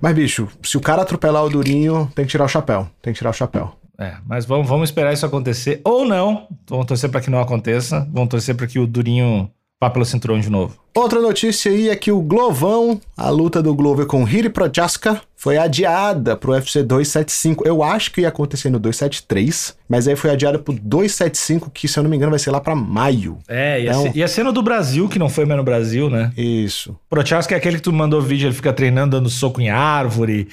[0.00, 2.88] Mas, bicho, se o cara atropelar o Durinho, tem que tirar o chapéu.
[3.02, 3.72] Tem que tirar o chapéu.
[3.98, 5.80] É, mas vamos, vamos esperar isso acontecer.
[5.84, 6.46] Ou não.
[6.68, 8.08] Vamos torcer para que não aconteça.
[8.12, 10.76] Vamos torcer para que o Durinho vá pelo cinturão de novo.
[10.94, 15.56] Outra notícia aí é que o Glovão, a luta do Glover com Hiri Prochaska, foi
[15.56, 17.66] adiada pro UFC 275.
[17.66, 21.96] Eu acho que ia acontecer no 273, mas aí foi adiada pro 275, que se
[21.96, 23.38] eu não me engano vai ser lá pra maio.
[23.46, 24.02] É, ia, Não.
[24.02, 26.32] ser, ia ser no do Brasil, que não foi mais no Brasil, né?
[26.36, 26.98] Isso.
[27.08, 30.48] Prochaska é aquele que tu mandou vídeo, ele fica treinando, dando soco em árvore.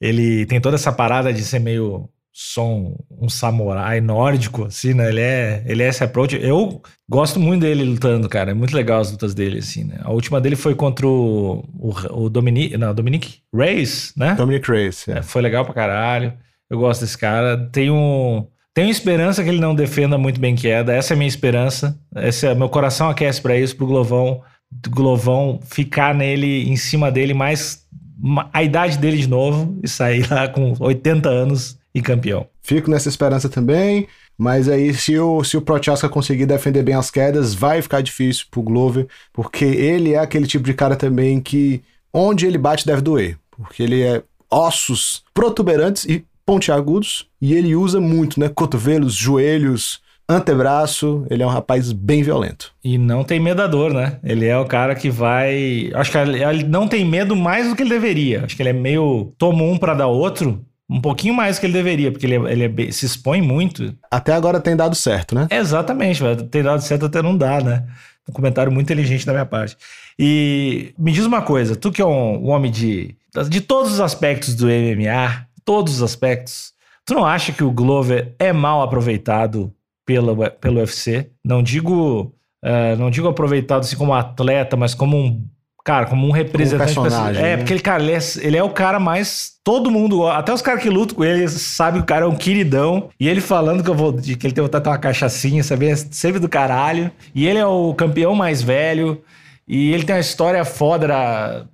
[0.00, 5.08] Ele tem toda essa parada de ser meio som, um samurai nórdico, assim, né?
[5.08, 6.36] Ele é, ele é esse approach.
[6.36, 8.50] Eu gosto muito dele lutando, cara.
[8.50, 9.98] É muito legal as lutas dele, assim, né?
[10.02, 14.34] A última dele foi contra o, o, o Dominic, não, Dominic Reyes, né?
[14.34, 15.08] Dominic Reyes.
[15.08, 15.18] é.
[15.18, 16.34] É, foi legal pra caralho.
[16.68, 17.56] Eu gosto desse cara.
[17.72, 20.92] Tenho, tenho esperança que ele não defenda muito bem queda.
[20.92, 21.98] Essa é a minha esperança.
[22.16, 24.42] Esse é, meu coração aquece pra isso, pro Glovão
[24.90, 27.86] Glovão ficar nele, em cima dele, mais
[28.18, 32.46] ma- a idade dele de novo e sair lá com 80 anos e campeão.
[32.60, 34.06] Fico nessa esperança também,
[34.36, 38.44] mas aí se o, se o Prochaska conseguir defender bem as quedas, vai ficar difícil
[38.50, 41.80] pro Glover, porque ele é aquele tipo de cara também que
[42.12, 47.98] onde ele bate deve doer, porque ele é ossos protuberantes e pontiagudos e ele usa
[47.98, 48.50] muito, né?
[48.50, 52.74] Cotovelos, joelhos, antebraço, ele é um rapaz bem violento.
[52.84, 54.18] E não tem medo da dor, né?
[54.22, 55.90] Ele é o cara que vai.
[55.94, 58.44] Acho que ele não tem medo mais do que ele deveria.
[58.44, 59.32] Acho que ele é meio.
[59.38, 60.62] Toma um pra dar outro.
[60.88, 63.94] Um pouquinho mais do que ele deveria, porque ele, é- ele é se expõe muito.
[64.10, 65.48] Até agora tem dado certo, né?
[65.50, 67.84] Exatamente, ter dado certo até não dá, né?
[68.28, 69.76] Um comentário muito inteligente da minha parte.
[70.18, 73.16] E me diz uma coisa, tu que é um, um homem de,
[73.48, 76.72] de todos os aspectos do MMA, todos os aspectos,
[77.04, 79.72] tu não acha que o Glover é mal aproveitado
[80.04, 81.30] pela, pelo UFC?
[81.44, 82.32] Não digo,
[82.64, 85.44] eh, não digo aproveitado assim como atleta, mas como um
[85.86, 86.94] cara, como um representante.
[86.94, 87.56] personagem, é, né?
[87.58, 89.52] porque ele, cara, ele é, ele é o cara mais.
[89.62, 92.34] Todo mundo, até os caras que lutam com ele, sabem que o cara é um
[92.34, 93.08] queridão.
[93.20, 94.12] E ele falando que eu vou.
[94.12, 95.86] que ele tem vontade de ter uma cachaçinha, sabe?
[95.86, 97.10] É sempre do caralho.
[97.32, 99.22] E ele é o campeão mais velho.
[99.66, 101.66] E ele tem uma história foda, era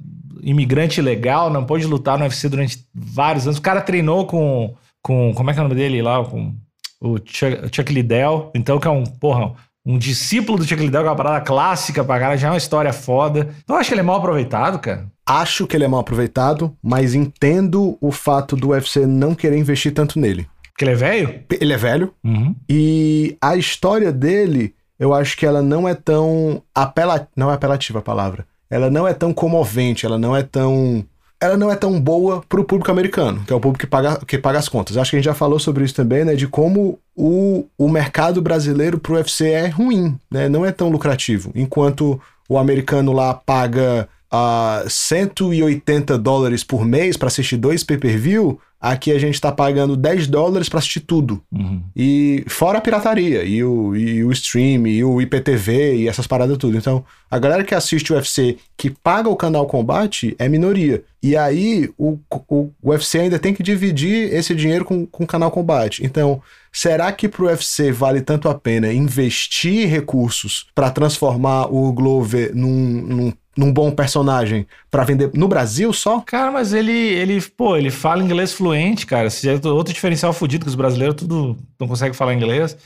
[0.42, 3.59] imigrante legal, não pôde lutar no UFC durante vários anos.
[3.59, 4.75] O cara treinou com.
[5.03, 6.22] com como é que é o nome dele lá?
[6.22, 6.55] Com
[7.01, 8.51] o Chuck, Chuck Liddell.
[8.55, 9.53] Então, que é um, porra,
[9.85, 12.57] um discípulo do Chuck Liddell, que é uma parada clássica pra cara, já é uma
[12.57, 13.49] história foda.
[13.62, 15.07] Então, eu acho que ele é mal aproveitado, cara.
[15.27, 19.92] Acho que ele é mal aproveitado, mas entendo o fato do UFC não querer investir
[19.92, 20.49] tanto nele.
[20.71, 21.40] Porque ele é velho?
[21.61, 22.55] Ele é velho, Uhum.
[22.68, 27.29] E a história dele, eu acho que ela não é tão apela...
[27.37, 28.47] não é apelativa a palavra.
[28.71, 31.05] Ela não é tão comovente, ela não é tão
[31.42, 34.38] ela não é tão boa pro público americano, que é o público que paga, que
[34.38, 34.96] paga as contas.
[34.96, 38.40] Acho que a gente já falou sobre isso também, né, de como o, o mercado
[38.40, 40.48] brasileiro pro UFC é ruim, né?
[40.48, 47.29] Não é tão lucrativo, enquanto o americano lá paga ah, 180 dólares por mês para
[47.29, 51.42] assistir dois pay-per-view, aqui a gente tá pagando 10 dólares para assistir tudo.
[51.53, 51.83] Uhum.
[51.95, 56.57] E fora a pirataria, e o, e o stream, e o IPTV, e essas paradas
[56.57, 56.79] tudo.
[56.79, 61.05] Então, a galera que assiste o UFC, que paga o canal Combate, é minoria.
[61.23, 62.18] E aí, o,
[62.49, 66.05] o, o UFC ainda tem que dividir esse dinheiro com, com o canal Combate.
[66.05, 66.42] Então,
[66.73, 73.03] será que pro UFC vale tanto a pena investir recursos para transformar o Glover num,
[73.03, 76.21] num, num bom personagem para vender no Brasil só?
[76.21, 79.29] Cara, mas ele, ele, pô, ele fala inglês fluente, cara.
[79.31, 82.77] Se é outro diferencial fudido que os brasileiros tudo não conseguem falar inglês.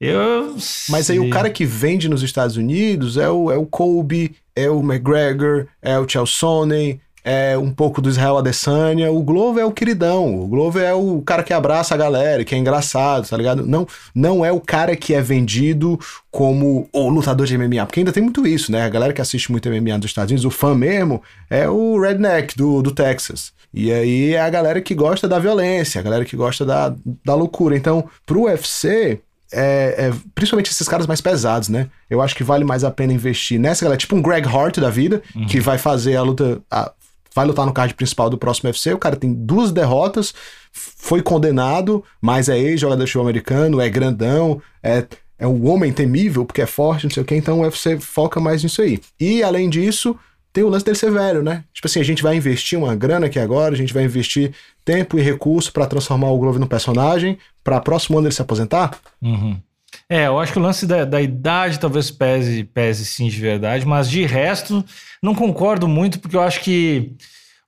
[0.00, 0.56] Eu.
[0.88, 4.68] Mas aí o cara que vende nos Estados Unidos é o, é o Kobe, é
[4.68, 9.10] o McGregor, é o Chelsea, é um pouco do Israel Adesanya.
[9.10, 10.38] O Glover é o queridão.
[10.42, 13.66] O Glover é o cara que abraça a galera, que é engraçado, tá ligado?
[13.66, 15.98] Não, não é o cara que é vendido
[16.30, 17.86] como o lutador de MMA.
[17.86, 18.82] Porque ainda tem muito isso, né?
[18.82, 22.56] A galera que assiste muito MMA nos Estados Unidos, o fã mesmo, é o redneck
[22.56, 23.52] do, do Texas.
[23.72, 27.34] E aí é a galera que gosta da violência, a galera que gosta da, da
[27.34, 27.76] loucura.
[27.76, 29.18] Então, pro UFC,
[29.52, 31.88] é, é, principalmente esses caras mais pesados, né?
[32.10, 34.90] Eu acho que vale mais a pena investir nessa galera, tipo um Greg Hart da
[34.90, 36.92] vida, que vai fazer a luta, a-
[37.34, 38.92] vai lutar no card principal do próximo UFC.
[38.92, 40.32] O cara tem duas derrotas,
[40.72, 45.04] foi condenado, mas é ex-jogador de americano, é grandão, é,
[45.38, 47.34] é um homem temível, porque é forte, não sei o quê.
[47.34, 49.00] Então o UFC foca mais nisso aí.
[49.18, 50.16] E além disso,
[50.52, 51.64] tem o lance dele ser velho, né?
[51.72, 54.52] Tipo assim, a gente vai investir uma grana aqui agora, a gente vai investir
[54.84, 58.96] tempo e recurso pra transformar o Glover num personagem, pra próximo ano ele se aposentar.
[59.20, 59.60] Uhum.
[60.08, 63.86] É, eu acho que o lance da, da idade talvez pese, pese sim de verdade,
[63.86, 64.84] mas de resto,
[65.22, 67.16] não concordo muito, porque eu acho que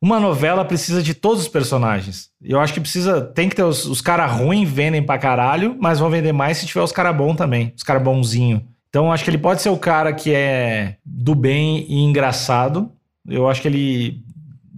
[0.01, 2.29] uma novela precisa de todos os personagens.
[2.43, 3.21] Eu acho que precisa.
[3.21, 6.67] Tem que ter os, os caras ruins vendem pra caralho, mas vão vender mais se
[6.67, 7.73] tiver os caras bons também.
[7.77, 8.63] Os caras bonzinho.
[8.89, 12.93] Então eu acho que ele pode ser o cara que é do bem e engraçado.
[13.29, 14.23] Eu acho que ele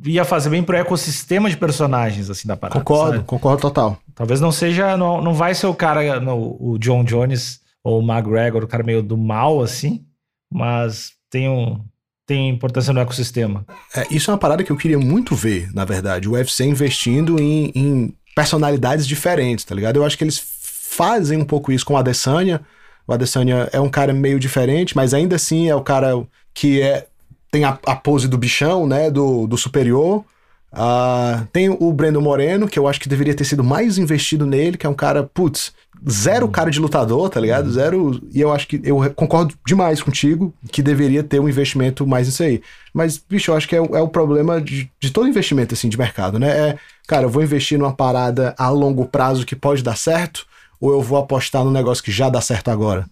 [0.04, 2.78] ia fazer bem pro ecossistema de personagens, assim, da parada.
[2.78, 3.24] Concordo, sabe?
[3.24, 3.98] concordo total.
[4.14, 8.62] Talvez não seja, não, não vai ser o cara, o John Jones ou o McGregor,
[8.62, 10.04] o cara meio do mal, assim,
[10.52, 11.80] mas tem, um,
[12.26, 13.64] tem importância no ecossistema.
[13.94, 16.28] É, isso é uma parada que eu queria muito ver, na verdade.
[16.28, 19.96] O UFC investindo em, em personalidades diferentes, tá ligado?
[19.96, 22.60] Eu acho que eles fazem um pouco isso com o Adesanya.
[23.06, 26.12] O Adesanya é um cara meio diferente, mas ainda assim é o cara
[26.52, 27.06] que é
[27.50, 29.10] tem a, a pose do bichão, né?
[29.10, 30.24] Do, do superior.
[30.72, 34.76] Ah, tem o Breno Moreno, que eu acho que deveria ter sido mais investido nele,
[34.76, 35.72] que é um cara, putz,
[36.08, 37.70] zero cara de lutador, tá ligado?
[37.72, 38.20] Zero.
[38.34, 42.42] E eu acho que eu concordo demais contigo que deveria ter um investimento mais nisso
[42.42, 42.60] aí.
[42.92, 45.88] Mas, bicho, eu acho que é, o- é o problema de, de todo investimento assim
[45.88, 46.48] de mercado, né?
[46.70, 50.46] É, cara, eu vou investir numa parada a longo prazo que pode dar certo,
[50.78, 53.06] ou eu vou apostar num negócio que já dá certo agora,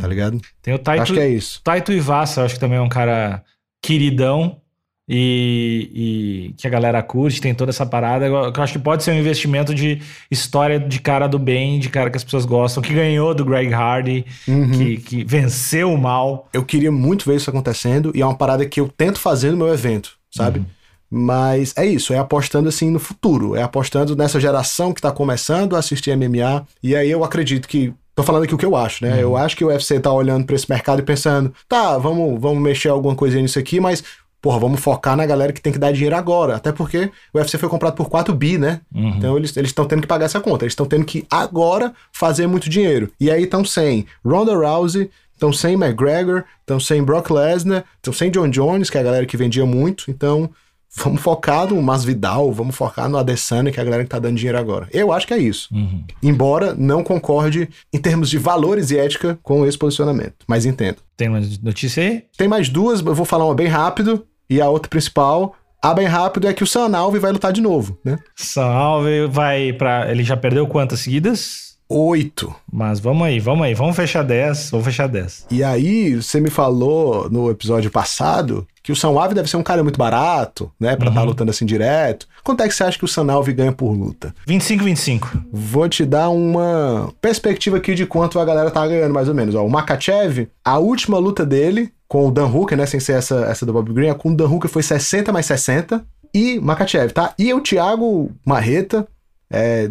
[0.00, 0.40] tá ligado?
[0.62, 1.60] Tem o Taito, Acho que é isso.
[1.62, 3.44] Taito Ivasa, eu acho que também é um cara
[3.82, 4.56] queridão
[5.08, 5.90] e,
[6.50, 8.24] e que a galera curte, tem toda essa parada.
[8.24, 11.88] Eu, eu acho que pode ser um investimento de história de cara do bem, de
[11.90, 14.70] cara que as pessoas gostam, que ganhou do Greg Hardy, Uhum.
[14.70, 16.48] que, que venceu o mal.
[16.52, 19.56] Eu queria muito ver isso acontecendo e é uma parada que eu tento fazer no
[19.58, 20.62] meu evento, sabe?
[21.10, 25.76] Mas é isso, é apostando assim no futuro, é apostando nessa geração que tá começando
[25.76, 26.66] a assistir MMA.
[26.82, 27.92] E aí eu acredito que.
[28.14, 29.22] Tô falando aqui o que eu acho, né?
[29.22, 32.62] Eu acho que o UFC tá olhando pra esse mercado e pensando, tá, vamos, vamos
[32.62, 34.04] mexer alguma coisinha nisso aqui, mas,
[34.40, 36.56] porra, vamos focar na galera que tem que dar dinheiro agora.
[36.56, 38.82] Até porque o UFC foi comprado por 4 bi, né?
[38.94, 39.14] Uhum.
[39.16, 40.64] Então eles estão tendo que pagar essa conta.
[40.64, 43.10] Eles estão tendo que agora fazer muito dinheiro.
[43.18, 48.30] E aí estão sem Ronda Rousey, estão sem McGregor, estão sem Brock Lesnar, estão sem
[48.30, 50.10] John Jones, que é a galera que vendia muito.
[50.10, 50.50] Então
[50.94, 54.36] vamos focar no Masvidal, vamos focar no Adesanya, que é a galera que tá dando
[54.36, 54.88] dinheiro agora.
[54.92, 55.68] Eu acho que é isso.
[55.72, 56.04] Uhum.
[56.22, 60.44] Embora não concorde em termos de valores e ética com esse posicionamento.
[60.46, 60.98] Mas entendo.
[61.16, 62.24] Tem uma notícia aí?
[62.36, 64.26] Tem mais duas, eu vou falar uma bem rápido.
[64.50, 67.98] E a outra principal, a bem rápido, é que o Sanalve vai lutar de novo,
[68.04, 68.18] né?
[68.36, 70.10] Salve, vai pra.
[70.10, 71.71] Ele já perdeu quantas seguidas?
[71.94, 72.54] Oito.
[72.72, 75.46] Mas vamos aí, vamos aí, vamos fechar 10, vamos fechar 10.
[75.50, 79.82] E aí, você me falou no episódio passado que o Sanalve deve ser um cara
[79.82, 80.96] muito barato, né?
[80.96, 81.26] Pra estar Uhum.
[81.26, 82.26] lutando assim direto.
[82.42, 84.34] Quanto é que você acha que o Sanalve ganha por luta?
[84.46, 85.30] 25, 25.
[85.52, 89.54] Vou te dar uma perspectiva aqui de quanto a galera tá ganhando, mais ou menos.
[89.54, 92.86] Ó, o Makachev, a última luta dele com o Dan Hooker, né?
[92.86, 95.46] Sem ser essa, essa do Bob Green, a com o Dan Hooker foi 60 mais
[95.46, 96.04] 60.
[96.34, 97.34] E Makachev, tá?
[97.38, 99.06] E o Thiago Marreta,
[99.50, 99.90] é,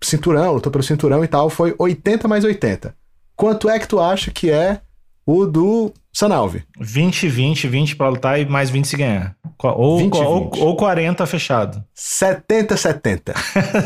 [0.00, 2.94] cinturão, lutou pelo cinturão e tal, foi 80 mais 80.
[3.36, 4.80] Quanto é que tu acha que é
[5.26, 6.64] o do Sanalve?
[6.80, 9.36] 20, 20, 20 pra lutar e mais 20 se ganhar.
[9.62, 10.60] Ou, 20, ou, 20.
[10.60, 11.84] ou 40 fechado.
[11.94, 13.34] 70 70.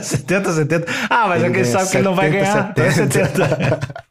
[0.03, 0.87] 70, 70.
[1.11, 2.71] Ah, mas é Ele que ele sabe que ele não vai 70, ganhar.
[2.71, 4.05] Então é 70.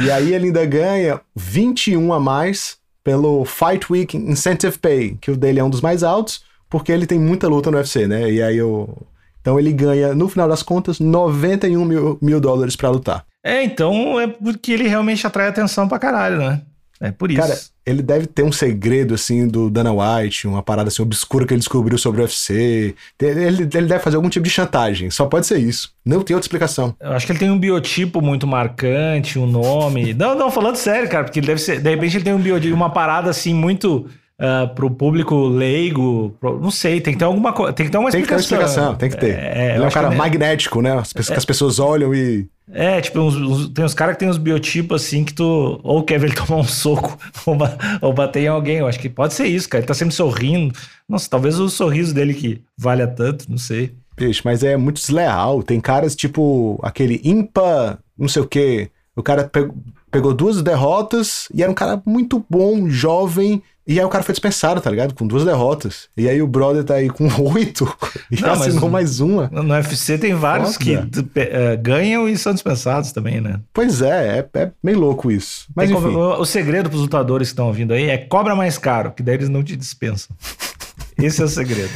[0.00, 5.36] E aí ele ainda ganha 21 a mais pelo Fight Week Incentive Pay, que o
[5.36, 8.30] dele é um dos mais altos, porque ele tem muita luta no UFC, né?
[8.30, 9.06] E aí eu.
[9.44, 13.26] Então ele ganha, no final das contas, 91 mil, mil dólares pra lutar.
[13.44, 16.62] É, então é porque ele realmente atrai atenção pra caralho, né?
[16.98, 17.42] É por isso.
[17.42, 21.52] Cara, ele deve ter um segredo, assim, do Dana White, uma parada assim obscura que
[21.52, 22.94] ele descobriu sobre o UFC.
[23.20, 25.10] Ele, ele deve fazer algum tipo de chantagem.
[25.10, 25.92] Só pode ser isso.
[26.02, 26.96] Não tem outra explicação.
[26.98, 30.14] Eu acho que ele tem um biotipo muito marcante, um nome.
[30.14, 31.82] Não, não, falando sério, cara, porque ele deve ser.
[31.82, 34.08] De repente ele tem um biotipo, uma parada assim muito.
[34.38, 37.98] Ah, pro público leigo, pro- não sei, tem que ter alguma coisa, tem que ter
[37.98, 38.74] uma Tem que ter uma explicação.
[38.92, 39.38] explicação, tem que ter.
[39.38, 40.92] É, eu ele é um cara que- magnético, né?
[40.98, 42.46] As pessoas, que as pessoas olham e.
[42.72, 46.02] É, tipo, uns- uns- tem uns caras que tem uns biotipos assim que tu ou
[46.02, 47.16] quer ver ele tomar um soco
[47.46, 47.56] ou,
[48.00, 48.78] ou bater em alguém.
[48.78, 49.80] Eu acho que pode ser isso, cara.
[49.82, 50.74] Ele tá sempre sorrindo.
[51.08, 53.92] Nossa, talvez o sorriso dele que valha tanto, não sei.
[54.16, 55.62] Peixe, mas é muito desleal.
[55.62, 58.90] Tem caras tipo aquele Impa, não sei o quê.
[59.16, 59.70] O cara pe-
[60.10, 63.62] pegou duas derrotas e era um cara muito bom, jovem.
[63.86, 65.14] E aí o cara foi dispensado, tá ligado?
[65.14, 66.08] Com duas derrotas.
[66.16, 67.86] E aí o brother tá aí com oito
[68.30, 69.48] e Não, assinou mais uma.
[69.52, 70.84] No UFC tem vários Foda.
[71.12, 73.60] que eh, ganham e são dispensados também, né?
[73.74, 75.66] Pois é, é, é meio louco isso.
[75.76, 79.12] Mas Tem o, o segredo pros lutadores que estão ouvindo aí é cobra mais caro,
[79.12, 80.34] que daí eles não te dispensam.
[81.18, 81.90] Esse é o segredo.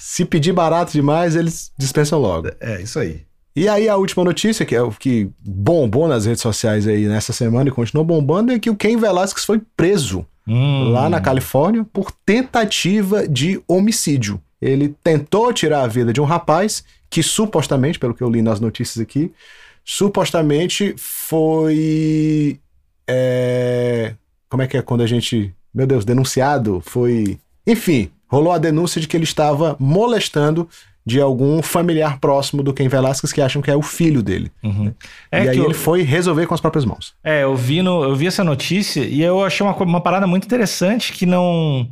[0.00, 2.48] Se pedir barato demais, eles dispensam logo.
[2.58, 3.22] É, isso aí.
[3.54, 7.32] E aí a última notícia, que é o que bombou nas redes sociais aí nessa
[7.32, 11.86] semana e continuou bombando, é que o Ken Velasquez foi preso Hum, lá na Califórnia
[11.90, 14.40] por tentativa de homicídio.
[14.60, 18.60] Ele tentou tirar a vida de um rapaz que supostamente, pelo que eu li nas
[18.60, 19.32] notícias aqui,
[19.84, 22.58] supostamente foi.
[23.06, 24.14] é,
[24.48, 25.54] como é que é quando a gente.
[25.72, 26.80] Meu Deus, denunciado?
[26.84, 27.38] Foi.
[27.66, 30.68] Enfim, rolou a denúncia de que ele estava molestando
[31.06, 34.50] de algum familiar próximo do Ken Velasquez que acham que é o filho dele.
[34.62, 34.92] uhum.
[35.30, 37.12] É e que aí eu- ele foi resolver com as próprias mãos.
[37.22, 40.44] É, eu vi, no, eu vi essa notícia e eu achei uma, uma parada muito
[40.46, 41.88] interessante que não.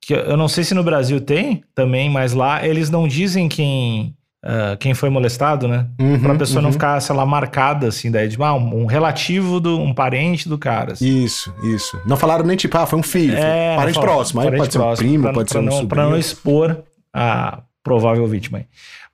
[0.00, 4.14] Que eu não sei se no Brasil tem também, mas lá eles não dizem quem,
[4.44, 5.86] ah, quem foi molestado, né?
[5.98, 6.72] Uhum, Pra pessoa não uhum.
[6.74, 10.58] ficar, sei lá, marcada assim, daí de ah, um, um relativo, do, um parente do
[10.58, 10.92] cara.
[10.92, 11.24] assim.
[11.24, 11.98] Isso, isso.
[12.06, 14.40] Não falaram nem tipo, ah, foi um filho, foi É, um parente não fala- próximo.
[14.40, 15.88] Aí parente pode ser um próximo, primo, pra- pode pra ser um não, sobrinho.
[15.88, 16.78] Pra não expor
[17.12, 18.58] a provável vítima.
[18.58, 18.64] aí.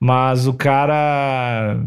[0.00, 1.78] Mas o cara.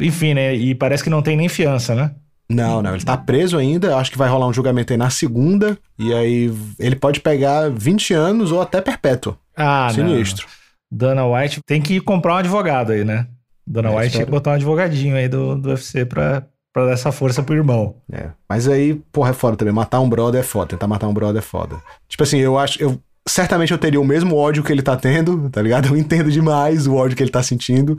[0.00, 0.54] Enfim, né?
[0.54, 2.12] E parece que não tem nem fiança, né?
[2.50, 3.96] Não, não, ele tá preso ainda.
[3.96, 5.76] Acho que vai rolar um julgamento aí na segunda.
[5.98, 9.36] E aí ele pode pegar 20 anos ou até perpétua.
[9.56, 10.46] Ah, Sinistro.
[10.46, 10.58] não.
[10.90, 13.26] Dana White tem que comprar um advogado aí, né?
[13.66, 14.24] Dana É, White tem espero.
[14.26, 17.96] que botar um advogadinho aí do, do UFC pra, pra dar essa força pro irmão.
[18.10, 18.30] É.
[18.48, 19.74] Mas aí, porra, é foda também.
[19.74, 20.68] Matar um brother é foda.
[20.68, 21.76] Tentar matar um brother é foda.
[22.08, 22.80] Tipo assim, eu acho.
[22.82, 22.98] Eu,
[23.28, 25.88] certamente eu teria o mesmo ódio que ele tá tendo, tá ligado?
[25.88, 27.96] Eu entendo demais o ódio que ele tá sentindo.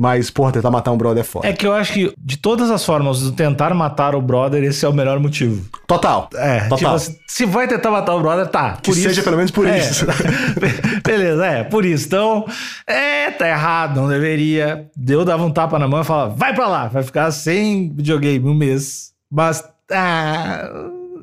[0.00, 1.48] Mas, porra, tentar matar um brother é foda.
[1.48, 4.88] É que eu acho que de todas as formas tentar matar o brother, esse é
[4.88, 5.68] o melhor motivo.
[5.88, 6.30] Total.
[6.36, 7.00] É, Total.
[7.00, 8.78] tipo, se vai tentar matar o brother, tá.
[8.80, 10.06] Que seja pelo menos por É, isso.
[11.04, 12.06] Beleza, é, por isso.
[12.06, 12.46] Então,
[12.86, 14.86] é, tá errado, não deveria.
[14.96, 18.48] Deu, dava um tapa na mão e falava, vai pra lá, vai ficar sem videogame
[18.48, 19.10] um mês.
[19.28, 20.70] Mas, ah,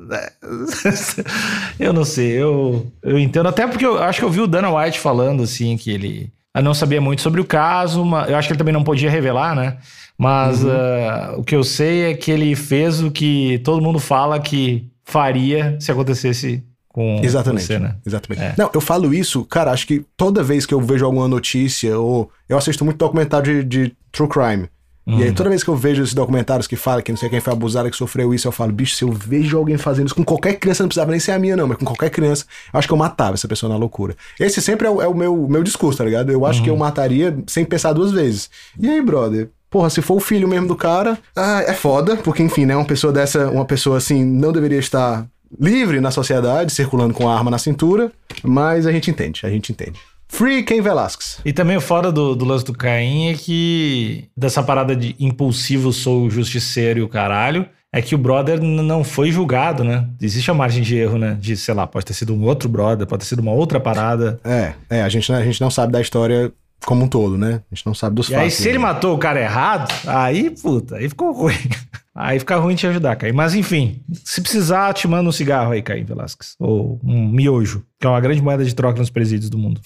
[1.78, 3.48] eu não sei, eu, eu entendo.
[3.48, 6.32] Até porque eu acho que eu vi o Dana White falando, assim, que ele
[6.62, 9.54] não sabia muito sobre o caso, mas eu acho que ele também não podia revelar,
[9.54, 9.76] né?
[10.18, 10.70] Mas Uhum.
[10.70, 14.88] ah, o que eu sei é que ele fez o que todo mundo fala que
[15.04, 17.64] faria se acontecesse com Exatamente.
[17.66, 17.96] você, né?
[18.06, 18.42] Exatamente.
[18.42, 18.54] É.
[18.56, 22.30] Não, eu falo isso, cara, acho que toda vez que eu vejo alguma notícia, ou
[22.48, 24.68] eu assisto muito documentário de, de true crime.
[25.06, 25.22] E Uhum.
[25.22, 27.52] aí, toda vez que eu vejo esses documentários que falam que não sei quem foi
[27.52, 30.54] abusado, que sofreu isso, eu falo, bicho, se eu vejo alguém fazendo isso com qualquer
[30.54, 32.92] criança, não precisava nem ser a minha, não, mas com qualquer criança, eu acho que
[32.92, 34.16] eu matava essa pessoa na loucura.
[34.38, 36.30] Esse sempre é o, é o meu, meu discurso, tá ligado?
[36.32, 38.50] Eu acho que eu mataria sem pensar duas vezes.
[38.78, 39.48] E aí, brother?
[39.70, 42.74] Porra, se for o filho mesmo do cara, ah, é foda, porque enfim, né?
[42.74, 45.26] Uma pessoa dessa, uma pessoa assim, não deveria estar
[45.60, 48.10] livre na sociedade, circulando com a arma na cintura,
[48.42, 50.00] mas a gente entende, a gente entende.
[50.28, 51.38] Free Ken Velasquez.
[51.44, 56.28] E também fora do, do lance do Caim é que dessa parada de impulsivo sou
[56.28, 60.06] justiceiro e o caralho, é que o brother não foi julgado, né?
[60.20, 61.36] Existe a margem de erro, né?
[61.40, 64.38] De, sei lá, pode ter sido um outro brother, pode ter sido uma outra parada.
[64.44, 66.52] É, é, a gente, a gente não sabe da história
[66.84, 67.62] como um todo, né?
[67.70, 68.54] A gente não sabe dos E aí, fatos.
[68.54, 68.84] se ele né?
[68.84, 71.54] matou o cara errado, aí, puta, aí ficou ruim.
[72.18, 73.32] Aí fica ruim te ajudar, Caim.
[73.32, 76.54] Mas enfim, se precisar, te manda um cigarro aí, Caim Velasquez.
[76.58, 79.82] Ou um miojo, que é uma grande moeda de troca nos presídios do mundo.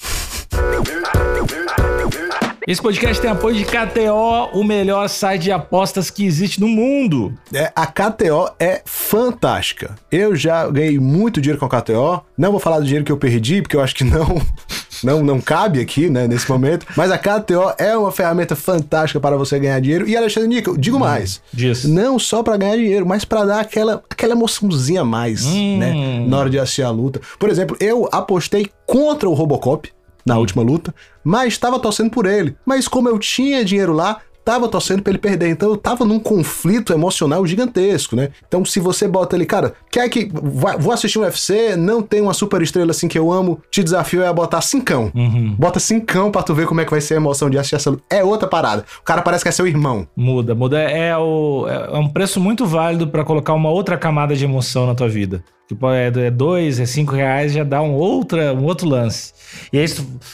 [2.67, 7.33] Esse podcast tem apoio de KTO, o melhor site de apostas que existe no mundo.
[7.53, 9.95] É, a KTO é fantástica.
[10.13, 12.23] Eu já ganhei muito dinheiro com a KTO.
[12.37, 14.41] Não vou falar do dinheiro que eu perdi, porque eu acho que não,
[15.03, 16.87] não, não cabe aqui, né, nesse momento.
[16.97, 20.07] Mas a KTO é uma ferramenta fantástica para você ganhar dinheiro.
[20.07, 21.41] E Alexandre Nico, digo mais.
[21.53, 21.85] Diz.
[21.85, 25.79] Não só para ganhar dinheiro, mas para dar aquela, aquela emoçãozinha a mais, Hum.
[25.79, 26.25] né?
[26.29, 27.21] Na hora de assistir a luta.
[27.39, 29.91] Por exemplo, eu apostei contra o Robocop
[30.25, 30.95] na última luta,
[31.25, 32.57] mas estava torcendo por ele.
[32.65, 35.49] Mas como eu tinha dinheiro lá, tava torcendo pra ele perder.
[35.51, 38.31] Então eu tava num conflito emocional gigantesco, né?
[38.49, 40.31] Então se você bota ali, cara, quer que.
[40.33, 43.85] vai- vou assistir um UFC, não tem uma super estrela assim que eu amo, te
[43.85, 45.13] desafio é a botar cincão.
[45.59, 47.91] Bota cincão pra tu ver como é que vai ser a emoção de assistir essa
[47.91, 48.03] luta.
[48.11, 48.85] É outra parada.
[49.01, 50.09] O cara parece que é seu irmão.
[50.17, 50.81] Muda, muda.
[50.81, 54.95] É, o, é um preço muito válido pra colocar uma outra camada de emoção na
[54.95, 55.45] tua vida.
[55.71, 59.33] Tipo, é, dois, é cinco reais, já dá um, outra, um outro lance.
[59.73, 59.87] E aí,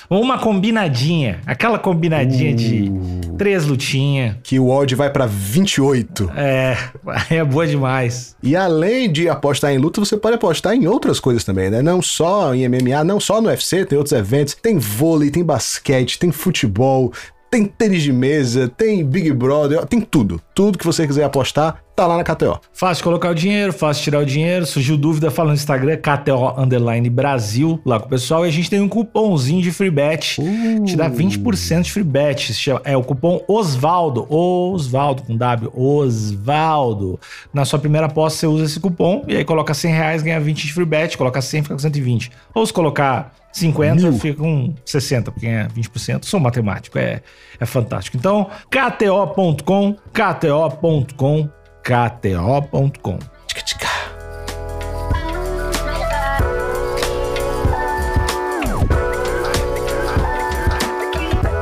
[0.09, 2.91] uma combinadinha, aquela combinadinha de
[3.37, 4.37] três lutinhas.
[4.43, 6.30] Que o odd vai pra 28.
[6.34, 6.78] É,
[7.28, 8.34] é boa demais.
[8.43, 11.82] E além de apostar em luta, você pode apostar em outras coisas também, né?
[11.82, 14.55] Não só em MMA, não só no UFC, tem outros eventos.
[14.55, 17.12] Tem vôlei, tem basquete, tem futebol,
[17.51, 20.40] tem tênis de mesa, tem Big Brother, tem tudo.
[20.55, 22.61] Tudo que você quiser apostar, tá lá na KTO.
[22.72, 24.66] Fácil colocar o dinheiro, fácil tirar o dinheiro.
[24.66, 28.44] Surgiu dúvida, fala no Instagram, KTO Underline Brasil, lá com o pessoal.
[28.44, 30.36] E a gente tem um cupomzinho de free bet.
[30.84, 32.70] Te dá 20% de free bet.
[32.84, 34.26] É o cupom Osvaldo.
[34.28, 35.72] Osvaldo com W.
[35.74, 37.18] Osvaldo.
[37.53, 39.24] Na sua primeira aposta, você usa esse cupom.
[39.26, 41.16] E aí coloca 100 reais, ganha 20 de free bet.
[41.16, 42.30] Coloca 100, fica com 120.
[42.55, 46.24] Ou se colocar 50, fica com 60, porque é 20%.
[46.24, 47.22] Sou matemático, é,
[47.59, 48.16] é fantástico.
[48.16, 51.48] Então, kto.com, kto.com,
[51.82, 53.36] kto.com.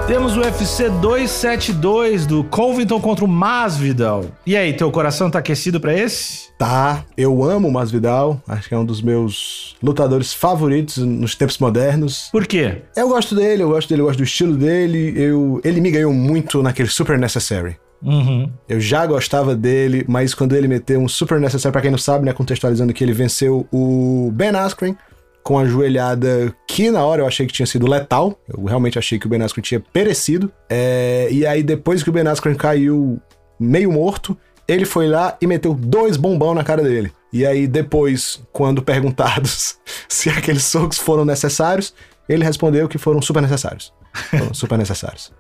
[0.07, 4.27] Temos o UFC 272 do Covington contra o Masvidal.
[4.45, 6.51] E aí, teu coração tá aquecido pra esse?
[6.59, 11.57] Tá, eu amo o Masvidal, acho que é um dos meus lutadores favoritos nos tempos
[11.57, 12.29] modernos.
[12.31, 12.83] Por quê?
[12.95, 15.15] Eu gosto dele, eu gosto dele, eu gosto do estilo dele.
[15.17, 17.79] Eu, ele me ganhou muito naquele Super Necessary.
[18.03, 18.53] Uhum.
[18.69, 22.27] Eu já gostava dele, mas quando ele meteu um super necessário, pra quem não sabe,
[22.27, 24.95] né, contextualizando que ele venceu o Ben Askren
[25.45, 28.37] com a joelhada que na hora eu achei que tinha sido letal.
[28.49, 30.51] Eu realmente achei que o Ben Askren tinha perecido.
[30.71, 33.21] É, e aí depois que o Ben Askren caiu
[33.61, 34.37] meio morto,
[34.67, 37.13] ele foi lá e meteu dois bombão na cara dele.
[37.31, 39.77] E aí depois, quando perguntados
[40.09, 41.95] se aqueles socos foram necessários,
[42.27, 43.93] ele respondeu que foram super necessários.
[44.31, 45.31] Foram super necessários.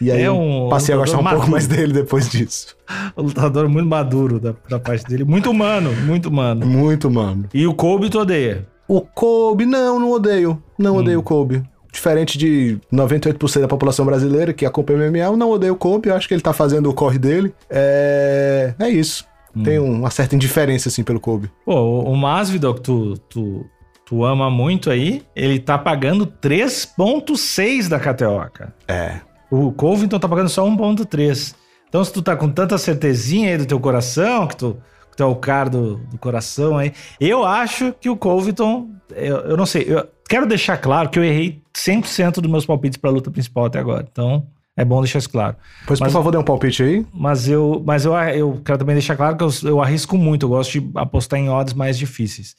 [0.00, 1.80] E aí É eu um passei a gostar um lutador pouco mais maduro.
[1.82, 2.76] dele depois disso.
[3.14, 5.24] O lutador muito maduro da, da parte dele.
[5.24, 6.66] Muito humano, muito humano.
[6.66, 7.46] Muito, mano.
[7.52, 8.66] E o Kobe tu odeia.
[8.88, 10.62] O Kobe, não, não odeio.
[10.78, 11.62] Não odeio o Kobe.
[11.92, 16.08] Diferente de 98% da população brasileira que acompanha o MMA, eu não odeio o Kobe.
[16.08, 17.54] Eu acho que ele tá fazendo o corre dele.
[17.70, 19.24] É, é isso.
[19.62, 21.48] Tem uma certa indiferença, assim, pelo Kobe.
[21.64, 23.64] Pô, o Masvidal que tu, tu,
[24.04, 28.74] tu ama muito aí, ele tá pagando 3.6 da KTO, cara.
[28.88, 29.20] É.
[29.48, 31.54] O Covington tá pagando só 1.3.
[31.88, 34.76] Então, se tu tá com tanta certezinha aí do teu coração, que tu,
[35.16, 39.56] tu é o cara do, do coração aí, eu acho que o Covington, eu, eu
[39.56, 43.30] não sei, eu quero deixar claro que eu errei 100% dos meus palpites pra luta
[43.30, 44.06] principal até agora.
[44.10, 44.46] Então,
[44.76, 45.56] é bom deixar isso claro.
[45.86, 47.06] Pois, Mas- por favor, dê um palpite aí.
[47.12, 50.50] Mas eu, mas eu, eu quero também deixar claro que eu, eu arrisco muito, eu
[50.50, 52.56] gosto de apostar em odds mais difíceis.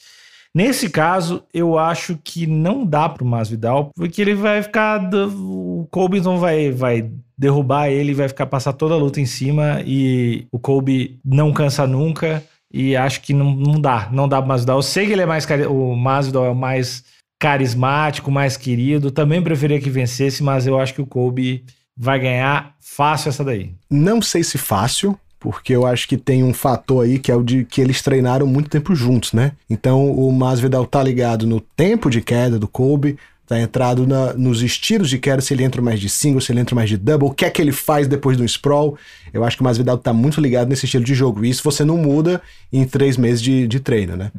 [0.53, 5.01] Nesse caso, eu acho que não dá pro Masvidal, porque ele vai ficar.
[5.13, 10.47] O Colbinton vai, vai derrubar ele, vai ficar passar toda a luta em cima e
[10.51, 12.43] o Colby não cansa nunca.
[12.73, 14.77] E acho que não, não dá, não dá pro Masvidal.
[14.77, 15.45] Eu sei que ele é mais.
[15.69, 17.03] O Masvidal é o mais
[17.39, 19.11] carismático, mais querido.
[19.11, 21.63] Também preferia que vencesse, mas eu acho que o Colby
[21.95, 23.71] vai ganhar fácil essa daí.
[23.89, 27.43] Não sei se fácil, porque eu acho que tem um fator aí que é o
[27.43, 29.51] de que eles treinaram muito tempo juntos, né?
[29.69, 33.17] Então o Masvidal tá ligado no tempo de queda do Kobe,
[33.47, 36.59] tá entrado na- nos estilos de queda, se ele entra mais de single, se ele
[36.59, 38.97] entra mais de double, o que é que ele faz depois do sprawl.
[39.36, 41.43] Eu acho que o Masvidal tá muito ligado nesse estilo de jogo.
[41.43, 44.31] E isso você não muda em três meses de, de treino, né?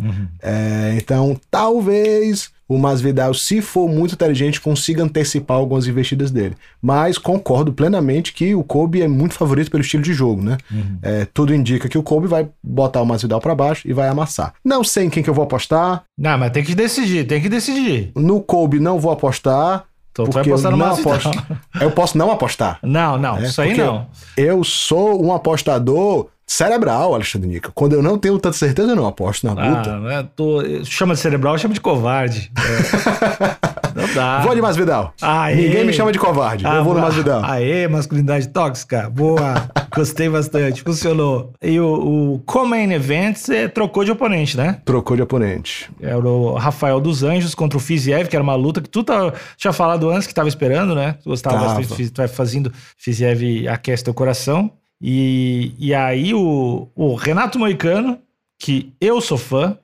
[0.43, 6.57] É, então, talvez o Masvidal, se for muito inteligente, consiga antecipar algumas investidas dele.
[6.81, 10.57] Mas concordo plenamente que o Kobe é muito favorito pelo estilo de jogo, né?
[11.03, 14.55] É, tudo indica que o Kobe vai botar o Masvidal pra baixo e vai amassar.
[14.65, 16.05] Não sei em quem que eu vou apostar.
[16.19, 18.11] Não, mas tem que decidir, tem que decidir.
[18.17, 19.85] No Kobe não vou apostar.
[20.17, 21.31] Então tu vai porque eu apostar no não aposto.
[21.79, 22.79] Eu posso não apostar.
[22.83, 24.07] Não, não, É, isso aí porque não.
[24.35, 27.73] Eu sou um apostador cerebral, Alexandre Nica.
[27.75, 29.91] Quando eu não tenho tanta certeza, eu não aposto na luta.
[29.95, 32.53] Ah, né, tô- chama de cerebral, chama de covarde.
[32.57, 33.99] É.
[33.99, 34.41] não dá.
[34.47, 35.13] Vou de Masvidal.
[35.21, 35.57] Aê.
[35.57, 36.65] Ninguém me chama de covarde.
[36.65, 37.45] eu vou no ah, Masvidal.
[37.45, 39.11] Aê, masculinidade tóxica.
[39.11, 39.69] Boa.
[39.95, 40.83] Gostei bastante.
[40.83, 41.53] Funcionou.
[41.61, 44.81] E o, o Comain Events é, trocou de oponente, né?
[44.85, 45.91] Trocou de oponente.
[46.01, 49.33] Era o Rafael dos Anjos contra o Fiziev, que era uma luta que tu tá,
[49.57, 51.17] tinha falado antes que tava esperando, né?
[51.23, 51.75] Tu gostava Tava.
[51.75, 54.71] bastante, tu vai fazendo Fiziev aquece teu coração.
[55.01, 58.19] E, e aí o, o Renato Moicano,
[58.59, 59.79] que eu sou fã,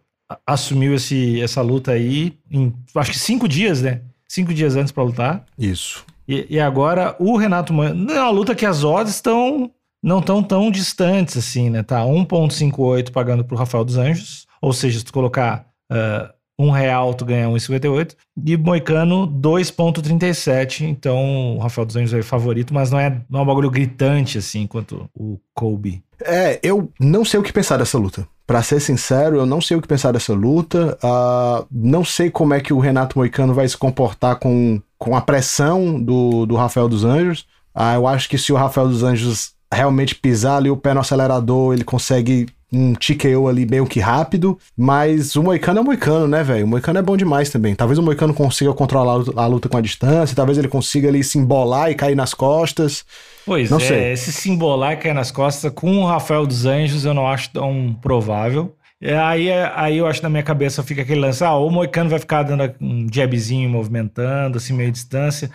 [0.46, 4.00] assumiu esse, essa luta aí em acho que cinco dias, né?
[4.28, 5.44] Cinco dias antes pra lutar.
[5.58, 6.04] Isso.
[6.26, 8.04] E, e agora o Renato Moicano.
[8.04, 9.70] Não é uma luta que as odds estão.
[10.02, 11.84] Não estão tão distantes assim, né?
[11.84, 14.48] Tá 1,58 pagando pro Rafael dos Anjos.
[14.60, 18.14] Ou seja, se tu colocar ah, um real, tu ganha 1,58.
[18.44, 20.82] E Moicano, 2,37.
[20.82, 24.38] Então o Rafael dos Anjos é favorito, mas não é, não é um bagulho gritante
[24.38, 26.02] assim quanto o Kobe.
[26.24, 28.26] É, eu não sei o que pensar dessa luta.
[28.46, 30.98] Pra ser sincero, eu não sei o que pensar dessa luta.
[31.02, 35.20] Ah, não sei como é que o Renato Moicano vai se comportar com, com a
[35.20, 37.46] pressão do, do Rafael dos Anjos.
[37.74, 41.00] Ah, eu acho que se o Rafael dos Anjos realmente pisar ali o pé no
[41.00, 44.58] acelerador, ele consegue um TKO ali meio que rápido.
[44.76, 46.64] Mas o Moicano é o Moicano, né, velho?
[46.64, 47.74] O Moicano é bom demais também.
[47.74, 51.38] Talvez o Moicano consiga controlar a luta- com a distância, talvez ele consiga ali se
[51.38, 53.04] embolar e cair nas costas.
[53.44, 54.12] Pois Não é, sei.
[54.12, 58.74] esse simbolar cair nas costas com o Rafael dos Anjos eu não acho tão provável.
[59.00, 62.20] É, Aí, aí eu acho na minha cabeça fica aquele lance, ah, o Moicano vai
[62.20, 65.50] ficar dando um jabzinho, movimentando, assim, meio distância.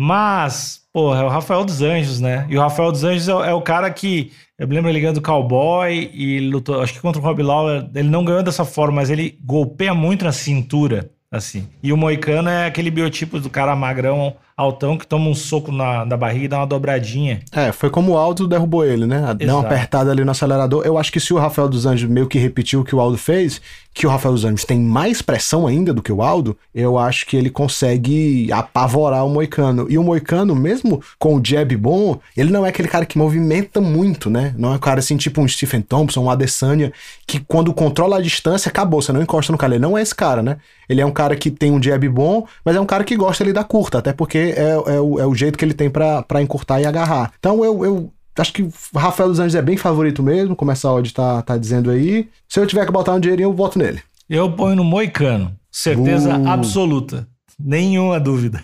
[0.00, 2.46] Mas, porra, é o Rafael dos Anjos, né?
[2.48, 5.00] E o Rafael dos Anjos é, o- é o cara que, eu me lembro ele
[5.00, 8.94] ganhando Cowboy e lutou, acho que contra o Rob Lawler, ele não ganhou dessa forma,
[8.96, 11.66] mas ele golpeia muito na cintura, assim.
[11.82, 16.04] E o Moicano é aquele biotipo do cara magrão, altão, que toma um soco na,
[16.04, 17.40] na barriga e dá uma dobradinha.
[17.52, 19.32] É, foi como o Aldo derrubou ele, né?
[19.34, 19.66] Deu uma Exato.
[19.66, 20.84] apertada ali no acelerador.
[20.84, 23.16] Eu acho que se o Rafael dos Anjos meio que repetiu o que o Aldo
[23.16, 23.60] fez,
[23.94, 27.24] que o Rafael dos Anjos tem mais pressão ainda do que o Aldo, eu acho
[27.26, 29.86] que ele consegue apavorar o Moicano.
[29.88, 33.80] E o Moicano, mesmo com o jab bom, ele não é aquele cara que movimenta
[33.80, 34.54] muito, né?
[34.58, 36.92] Não é um cara assim, tipo um Stephen Thompson, um Adesanya,
[37.26, 39.74] que quando controla a distância, acabou, você não encosta no cara.
[39.74, 40.56] Ele não é esse cara, né?
[40.88, 43.44] Ele é um cara que tem um jab bom, mas é um cara que gosta
[43.44, 46.22] ali da curta, até porque é, é, o, é o jeito que ele tem pra
[46.22, 47.32] pra encurtar e agarrar.
[47.38, 50.90] Então eu, eu acho que o Rafael dos Anjos é bem favorito mesmo, como essa
[50.90, 52.28] odd tá, tá dizendo aí.
[52.48, 54.00] Se eu tiver que botar um dinheirinho, eu voto nele.
[54.28, 55.52] Eu ponho no Moicano.
[55.70, 56.48] Certeza Uh.
[56.48, 57.26] absoluta.
[57.58, 58.62] Nenhuma dúvida.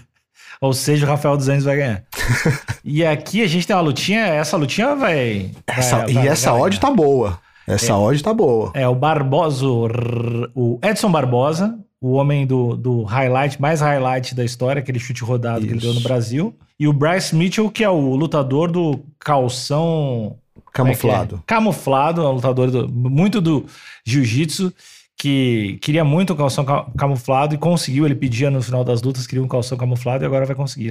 [0.60, 2.02] Ou seja, o Rafael dos Anjos vai ganhar.
[2.84, 4.20] e aqui a gente tem uma lutinha.
[4.26, 5.50] Essa lutinha vai.
[5.66, 7.38] Essa- vai- e vai- essa vai odd tá boa.
[7.66, 8.70] Essa odd tá boa.
[8.74, 14.80] É o Barbosa, o Edson Barbosa, o homem do, do highlight, mais highlight da história,
[14.80, 15.86] aquele chute rodado que ele Isso.
[15.86, 16.54] deu no Brasil.
[16.78, 20.36] E o Bryce Mitchell, que é o lutador do calção
[20.74, 21.10] como é que é?
[21.10, 21.42] Camuflado.
[21.46, 23.64] Camuflado, é um lutador do- muito do
[24.04, 24.72] jiu-jitsu,
[25.16, 28.04] que queria muito um calção ca- camuflado e conseguiu.
[28.04, 30.90] Ele pedia no final das lutas, queria um calção camuflado e agora vai conseguir.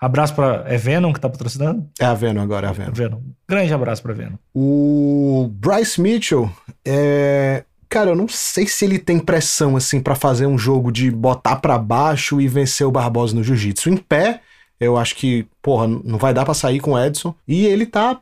[0.00, 0.64] Abraço pra.
[0.66, 1.86] É Venom que tá patrocinando?
[2.00, 2.92] É a Venom agora, é a Venom.
[2.92, 3.20] Venom.
[3.48, 4.34] Grande abraço pra Venom.
[4.52, 6.50] O Bryce Mitchell,
[6.84, 7.62] é...
[7.92, 11.56] cara, eu não sei se ele tem pressão assim pra fazer um jogo de botar
[11.56, 13.90] pra baixo e vencer o Barbosa no jiu-jitsu.
[13.90, 14.40] Em pé,
[14.80, 17.32] Eu acho que, porra, não vai dar pra sair com o Edson.
[17.46, 18.18] E ele tá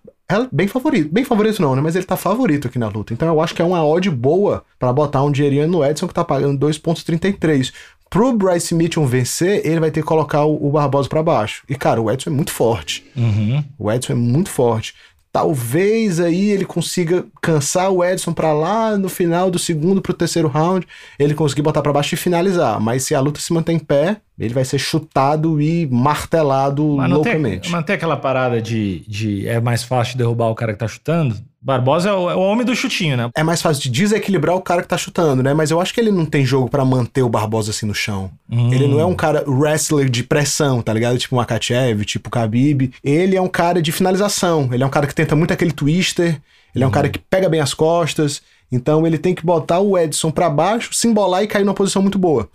[0.52, 1.10] bem favorito.
[1.10, 1.80] Bem favorito não, né?
[1.80, 3.14] Mas ele tá favorito aqui na luta.
[3.14, 6.12] Então eu acho que é uma odd boa para botar um dinheirinho no Edson que
[6.12, 7.72] tá pagando 2.33.
[8.10, 11.62] Pro Bryce Mitchell vencer, ele vai ter que colocar o, o Barbosa para baixo.
[11.68, 13.04] E, cara, o Edson é muito forte.
[13.16, 13.64] Uhum.
[13.78, 14.94] O Edson é muito forte.
[15.32, 20.48] Talvez aí ele consiga cansar o Edson para lá no final do segundo pro terceiro
[20.48, 20.86] round,
[21.18, 22.80] ele conseguir botar para baixo e finalizar.
[22.80, 27.08] Mas se a luta se mantém em pé, ele vai ser chutado e martelado Mas
[27.08, 27.70] não loucamente.
[27.70, 31.36] Mas tem aquela parada de, de é mais fácil derrubar o cara que tá chutando?
[31.62, 33.30] Barbosa é o, é o, homem do chutinho, né?
[33.36, 35.52] É mais fácil de desequilibrar o cara que tá chutando, né?
[35.52, 38.30] Mas eu acho que ele não tem jogo para manter o Barbosa assim no chão.
[38.50, 38.72] Hum.
[38.72, 41.18] Ele não é um cara wrestler de pressão, tá ligado?
[41.18, 42.92] Tipo o Makachev, tipo o Khabib.
[43.04, 44.70] Ele é um cara de finalização.
[44.72, 46.40] Ele é um cara que tenta muito aquele twister.
[46.74, 46.92] Ele é um hum.
[46.92, 48.40] cara que pega bem as costas.
[48.72, 52.00] Então ele tem que botar o Edson para baixo, se embolar e cair numa posição
[52.00, 52.48] muito boa.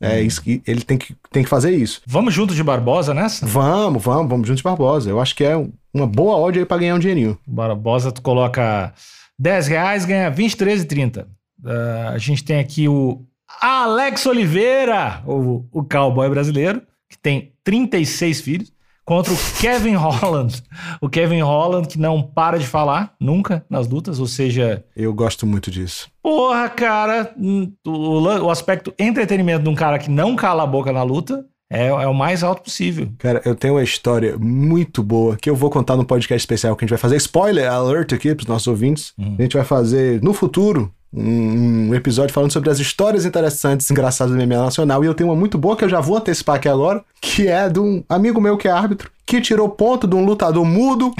[0.00, 0.22] É hum.
[0.22, 2.00] isso que ele tem que, tem que fazer isso.
[2.06, 3.44] Vamos juntos de Barbosa nessa?
[3.46, 5.10] Vamos, vamos, vamos juntos de Barbosa.
[5.10, 5.54] Eu acho que é
[5.92, 7.38] uma boa odd aí pra ganhar um dinheirinho.
[7.46, 8.94] Barbosa, tu coloca
[9.38, 11.26] 10 reais, ganha 23,30.
[11.62, 13.22] Uh, a gente tem aqui o
[13.60, 18.72] Alex Oliveira, o, o cowboy brasileiro, que tem 36 filhos
[19.10, 20.62] contra o Kevin Holland.
[21.00, 24.84] O Kevin Holland que não para de falar nunca nas lutas, ou seja.
[24.94, 26.08] Eu gosto muito disso.
[26.22, 31.02] Porra, cara, hum, o, aspecto entretenimento de um cara que não cala a boca na
[31.02, 33.08] luta é, é, o mais alto possível.
[33.18, 36.84] Cara, eu tenho uma história muito boa que eu vou contar no podcast especial que
[36.84, 37.16] a gente vai fazer.
[37.16, 39.12] Spoiler alert aqui para os nossos ouvintes.
[39.18, 39.34] Uhum.
[39.40, 44.40] A gente vai fazer no futuro um, episódio falando sobre as histórias interessantes, engraçadas do
[44.40, 45.02] MMA Nacional.
[45.02, 47.68] E eu tenho uma muito boa que eu já vou antecipar aqui agora, que é
[47.68, 51.12] de um amigo meu que é árbitro, que tirou ponto de um lutador mudo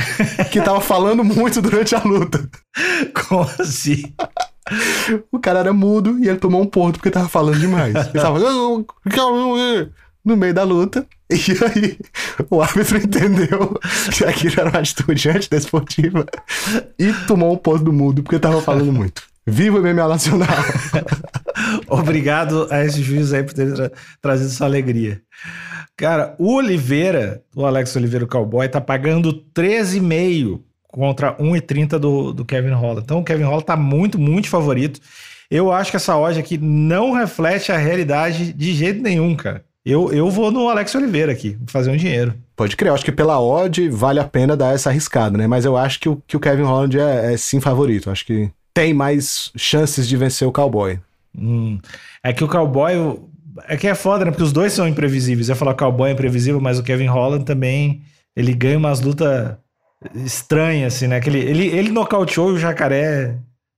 [0.50, 2.48] que tava falando muito durante a luta.
[3.28, 4.12] Como assim?
[5.32, 7.94] o cara era mudo e ele tomou um ponto porque tava falando demais.
[7.94, 8.38] Ele tava
[10.24, 11.06] no meio da luta.
[11.30, 11.98] E aí,
[12.50, 13.78] o árbitro entendeu
[14.12, 16.26] que aquilo era uma atitude antidesportiva
[16.98, 19.29] e tomou um ponto do mudo porque tava falando muito.
[19.46, 20.48] Viva o MMA Nacional!
[21.88, 25.20] Obrigado a esse juiz aí por ter tra trazido essa alegria.
[25.96, 32.44] Cara, o Oliveira, o Alex Oliveira, o cowboy, tá pagando 13,5 contra 1,30 do, do
[32.44, 33.02] Kevin Holland.
[33.04, 35.00] Então o Kevin Holland tá muito, muito favorito.
[35.50, 39.64] Eu acho que essa odd aqui não reflete a realidade de jeito nenhum, cara.
[39.84, 42.34] Eu, eu vou no Alex Oliveira aqui, fazer um dinheiro.
[42.54, 45.46] Pode crer, eu acho que pela odd vale a pena dar essa arriscada, né?
[45.46, 48.08] Mas eu acho que o, que o Kevin Holland é, é sim favorito.
[48.08, 48.50] Eu acho que
[48.80, 50.98] tem mais chances de vencer o cowboy.
[51.36, 51.78] Hum.
[52.24, 52.94] É que o cowboy.
[53.68, 54.30] É que é foda, né?
[54.30, 55.48] Porque os dois são imprevisíveis.
[55.48, 58.00] Eu ia falar que o cowboy é imprevisível, mas o Kevin Holland também.
[58.34, 59.54] Ele ganha umas lutas
[60.24, 61.20] estranhas, assim, né?
[61.20, 63.36] Que ele, ele, ele nocauteou o jacaré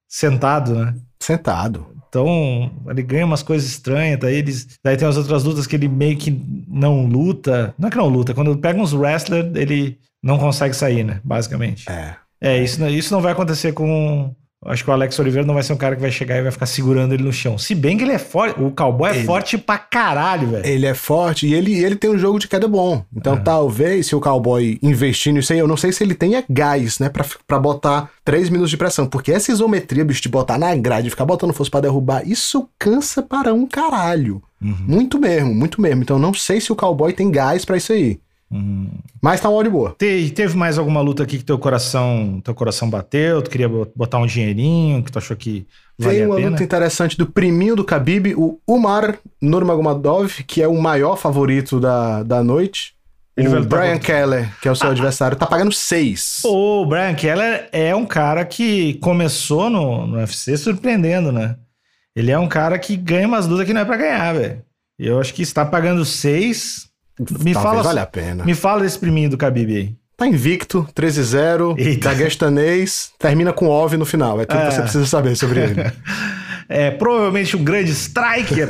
[0.09, 0.95] sentado, né?
[1.21, 1.85] Sentado.
[2.09, 5.89] Então, ele ganha umas coisas estranhas, daí, eles, daí tem as outras lutas que ele
[5.89, 6.31] meio que
[6.69, 7.75] não luta.
[7.79, 11.21] Não é que não luta, quando pega uns wrestlers, ele não consegue sair, né?
[11.25, 11.91] Basicamente.
[11.91, 12.15] É.
[12.41, 14.35] É, isso, isso não vai acontecer com,
[14.65, 16.53] Acho que o Alex Oliveira não vai ser um cara que vai chegar e vai
[16.53, 17.59] ficar segurando ele no chão.
[17.59, 18.61] Se bem que ele é forte.
[18.63, 20.65] O cowboy é ele, forte pra caralho, velho.
[20.65, 23.05] Ele é forte e ele, ele tem um jogo de queda bom.
[23.15, 23.43] Então, uhum.
[23.43, 27.09] talvez, se o cowboy investir nisso aí, eu não sei se ele tenha gás, né,
[27.09, 29.05] pra, pra botar 3 minutos de pressão.
[29.07, 33.21] Porque essa isometria, bicho, de botar na grade, ficar botando força pra derrubar, isso cansa
[33.21, 34.41] para um caralho.
[34.63, 34.77] Uhum.
[34.87, 36.03] Muito mesmo, muito mesmo.
[36.03, 38.21] Então, não sei se o cowboy tem gás para isso aí.
[38.53, 38.91] Uhum.
[39.21, 39.95] Mas tá uma de boa.
[39.99, 43.41] Te, teve mais alguma luta aqui que teu coração, teu coração bateu?
[43.41, 45.67] Tu queria botar um dinheirinho que tu achou que
[45.99, 50.81] valia Tem uma luta interessante do priminho do Khabib, o Umar Nurmagomedov, que é o
[50.81, 52.95] maior favorito da, da noite.
[53.35, 54.01] Ele o Brian tá...
[54.01, 56.43] Keller, que é o seu ah, adversário, tá pagando seis.
[56.45, 61.57] O Brian Keller é um cara que começou no, no UFC surpreendendo, né?
[62.15, 64.63] Ele é um cara que ganha umas lutas que não é pra ganhar, velho.
[64.99, 68.45] Eu acho que está pagando seis me fala, vale a pena.
[68.45, 69.95] Me fala desse priminho do Khabib aí.
[70.17, 74.41] Tá invicto, 13-0, daguestanês, termina com OV no final.
[74.41, 74.69] É tudo é.
[74.69, 75.93] que você precisa saber sobre ele.
[76.69, 78.69] é provavelmente um grande striker.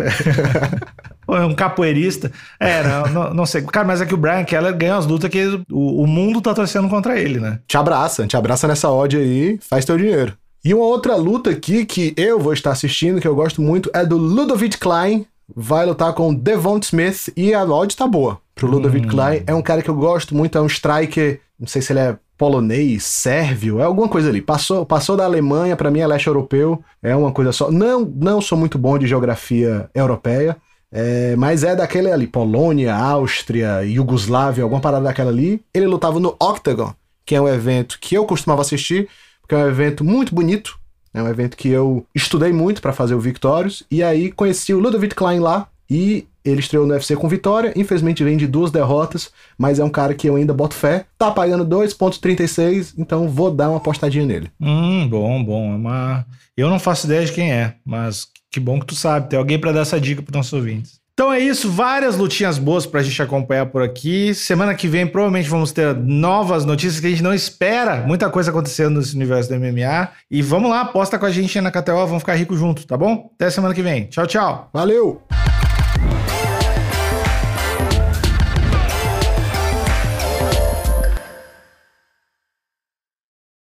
[1.27, 2.33] Ou é um capoeirista.
[2.59, 3.63] É, não, não, não, sei.
[3.63, 6.53] Cara, mas é que o Brian Keller ganha as lutas que o, o mundo tá
[6.53, 7.61] torcendo contra ele, né?
[7.67, 10.35] Te abraça, te abraça nessa odd aí, faz teu dinheiro.
[10.65, 14.07] E uma outra luta aqui que eu vou estar assistindo, que eu gosto muito, é
[14.07, 18.41] do Ludovic Klein vai lutar com Devon Smith e a odd tá boa.
[18.55, 19.11] Pro Ludovic hum.
[19.11, 22.01] Klein é um cara que eu gosto muito, é um striker, não sei se ele
[22.01, 24.41] é polonês, sérvio, é alguma coisa ali.
[24.43, 27.71] Passou, passou da Alemanha, para mim é leste europeu, é uma coisa só.
[27.71, 30.57] Não, não sou muito bom de geografia europeia,
[30.91, 35.63] é, mas é daquele ali, Polônia, Áustria, Iugoslávia, alguma parada daquela ali.
[35.73, 36.93] Ele lutava no Octagon,
[37.25, 39.09] que é um evento que eu costumava assistir,
[39.41, 40.79] porque é um evento muito bonito,
[41.15, 43.83] é um evento que eu estudei muito para fazer o Victorious.
[43.91, 45.69] E aí conheci o Ludovic Klein lá.
[45.91, 49.91] E Ele estreou no UFC com vitória, infelizmente vem de duas derrotas, mas é um
[49.91, 51.05] cara que eu ainda boto fé.
[51.19, 54.51] Tá pagando 2,36, então vou dar uma apostadinha nele.
[54.59, 55.73] Hum, bom, bom.
[55.73, 56.27] É uma...
[56.57, 59.29] Eu não faço ideia de quem é, mas que bom que tu sabe.
[59.29, 61.02] Tem alguém para dar essa dica para nossos ouvintes.
[61.15, 64.35] Então é isso, várias lutinhas boas pra gente acompanhar por aqui.
[64.35, 67.97] Semana que vem provavelmente vamos ter novas notícias que a gente não espera.
[68.07, 70.09] Muita coisa acontecendo nesse universo do MMA.
[70.31, 73.31] E vamos lá, aposta com a gente na KTO, vamos ficar ricos juntos, tá bom?
[73.35, 74.07] Até semana que vem.
[74.07, 74.71] Tchau, tchau.
[74.73, 75.21] Valeu!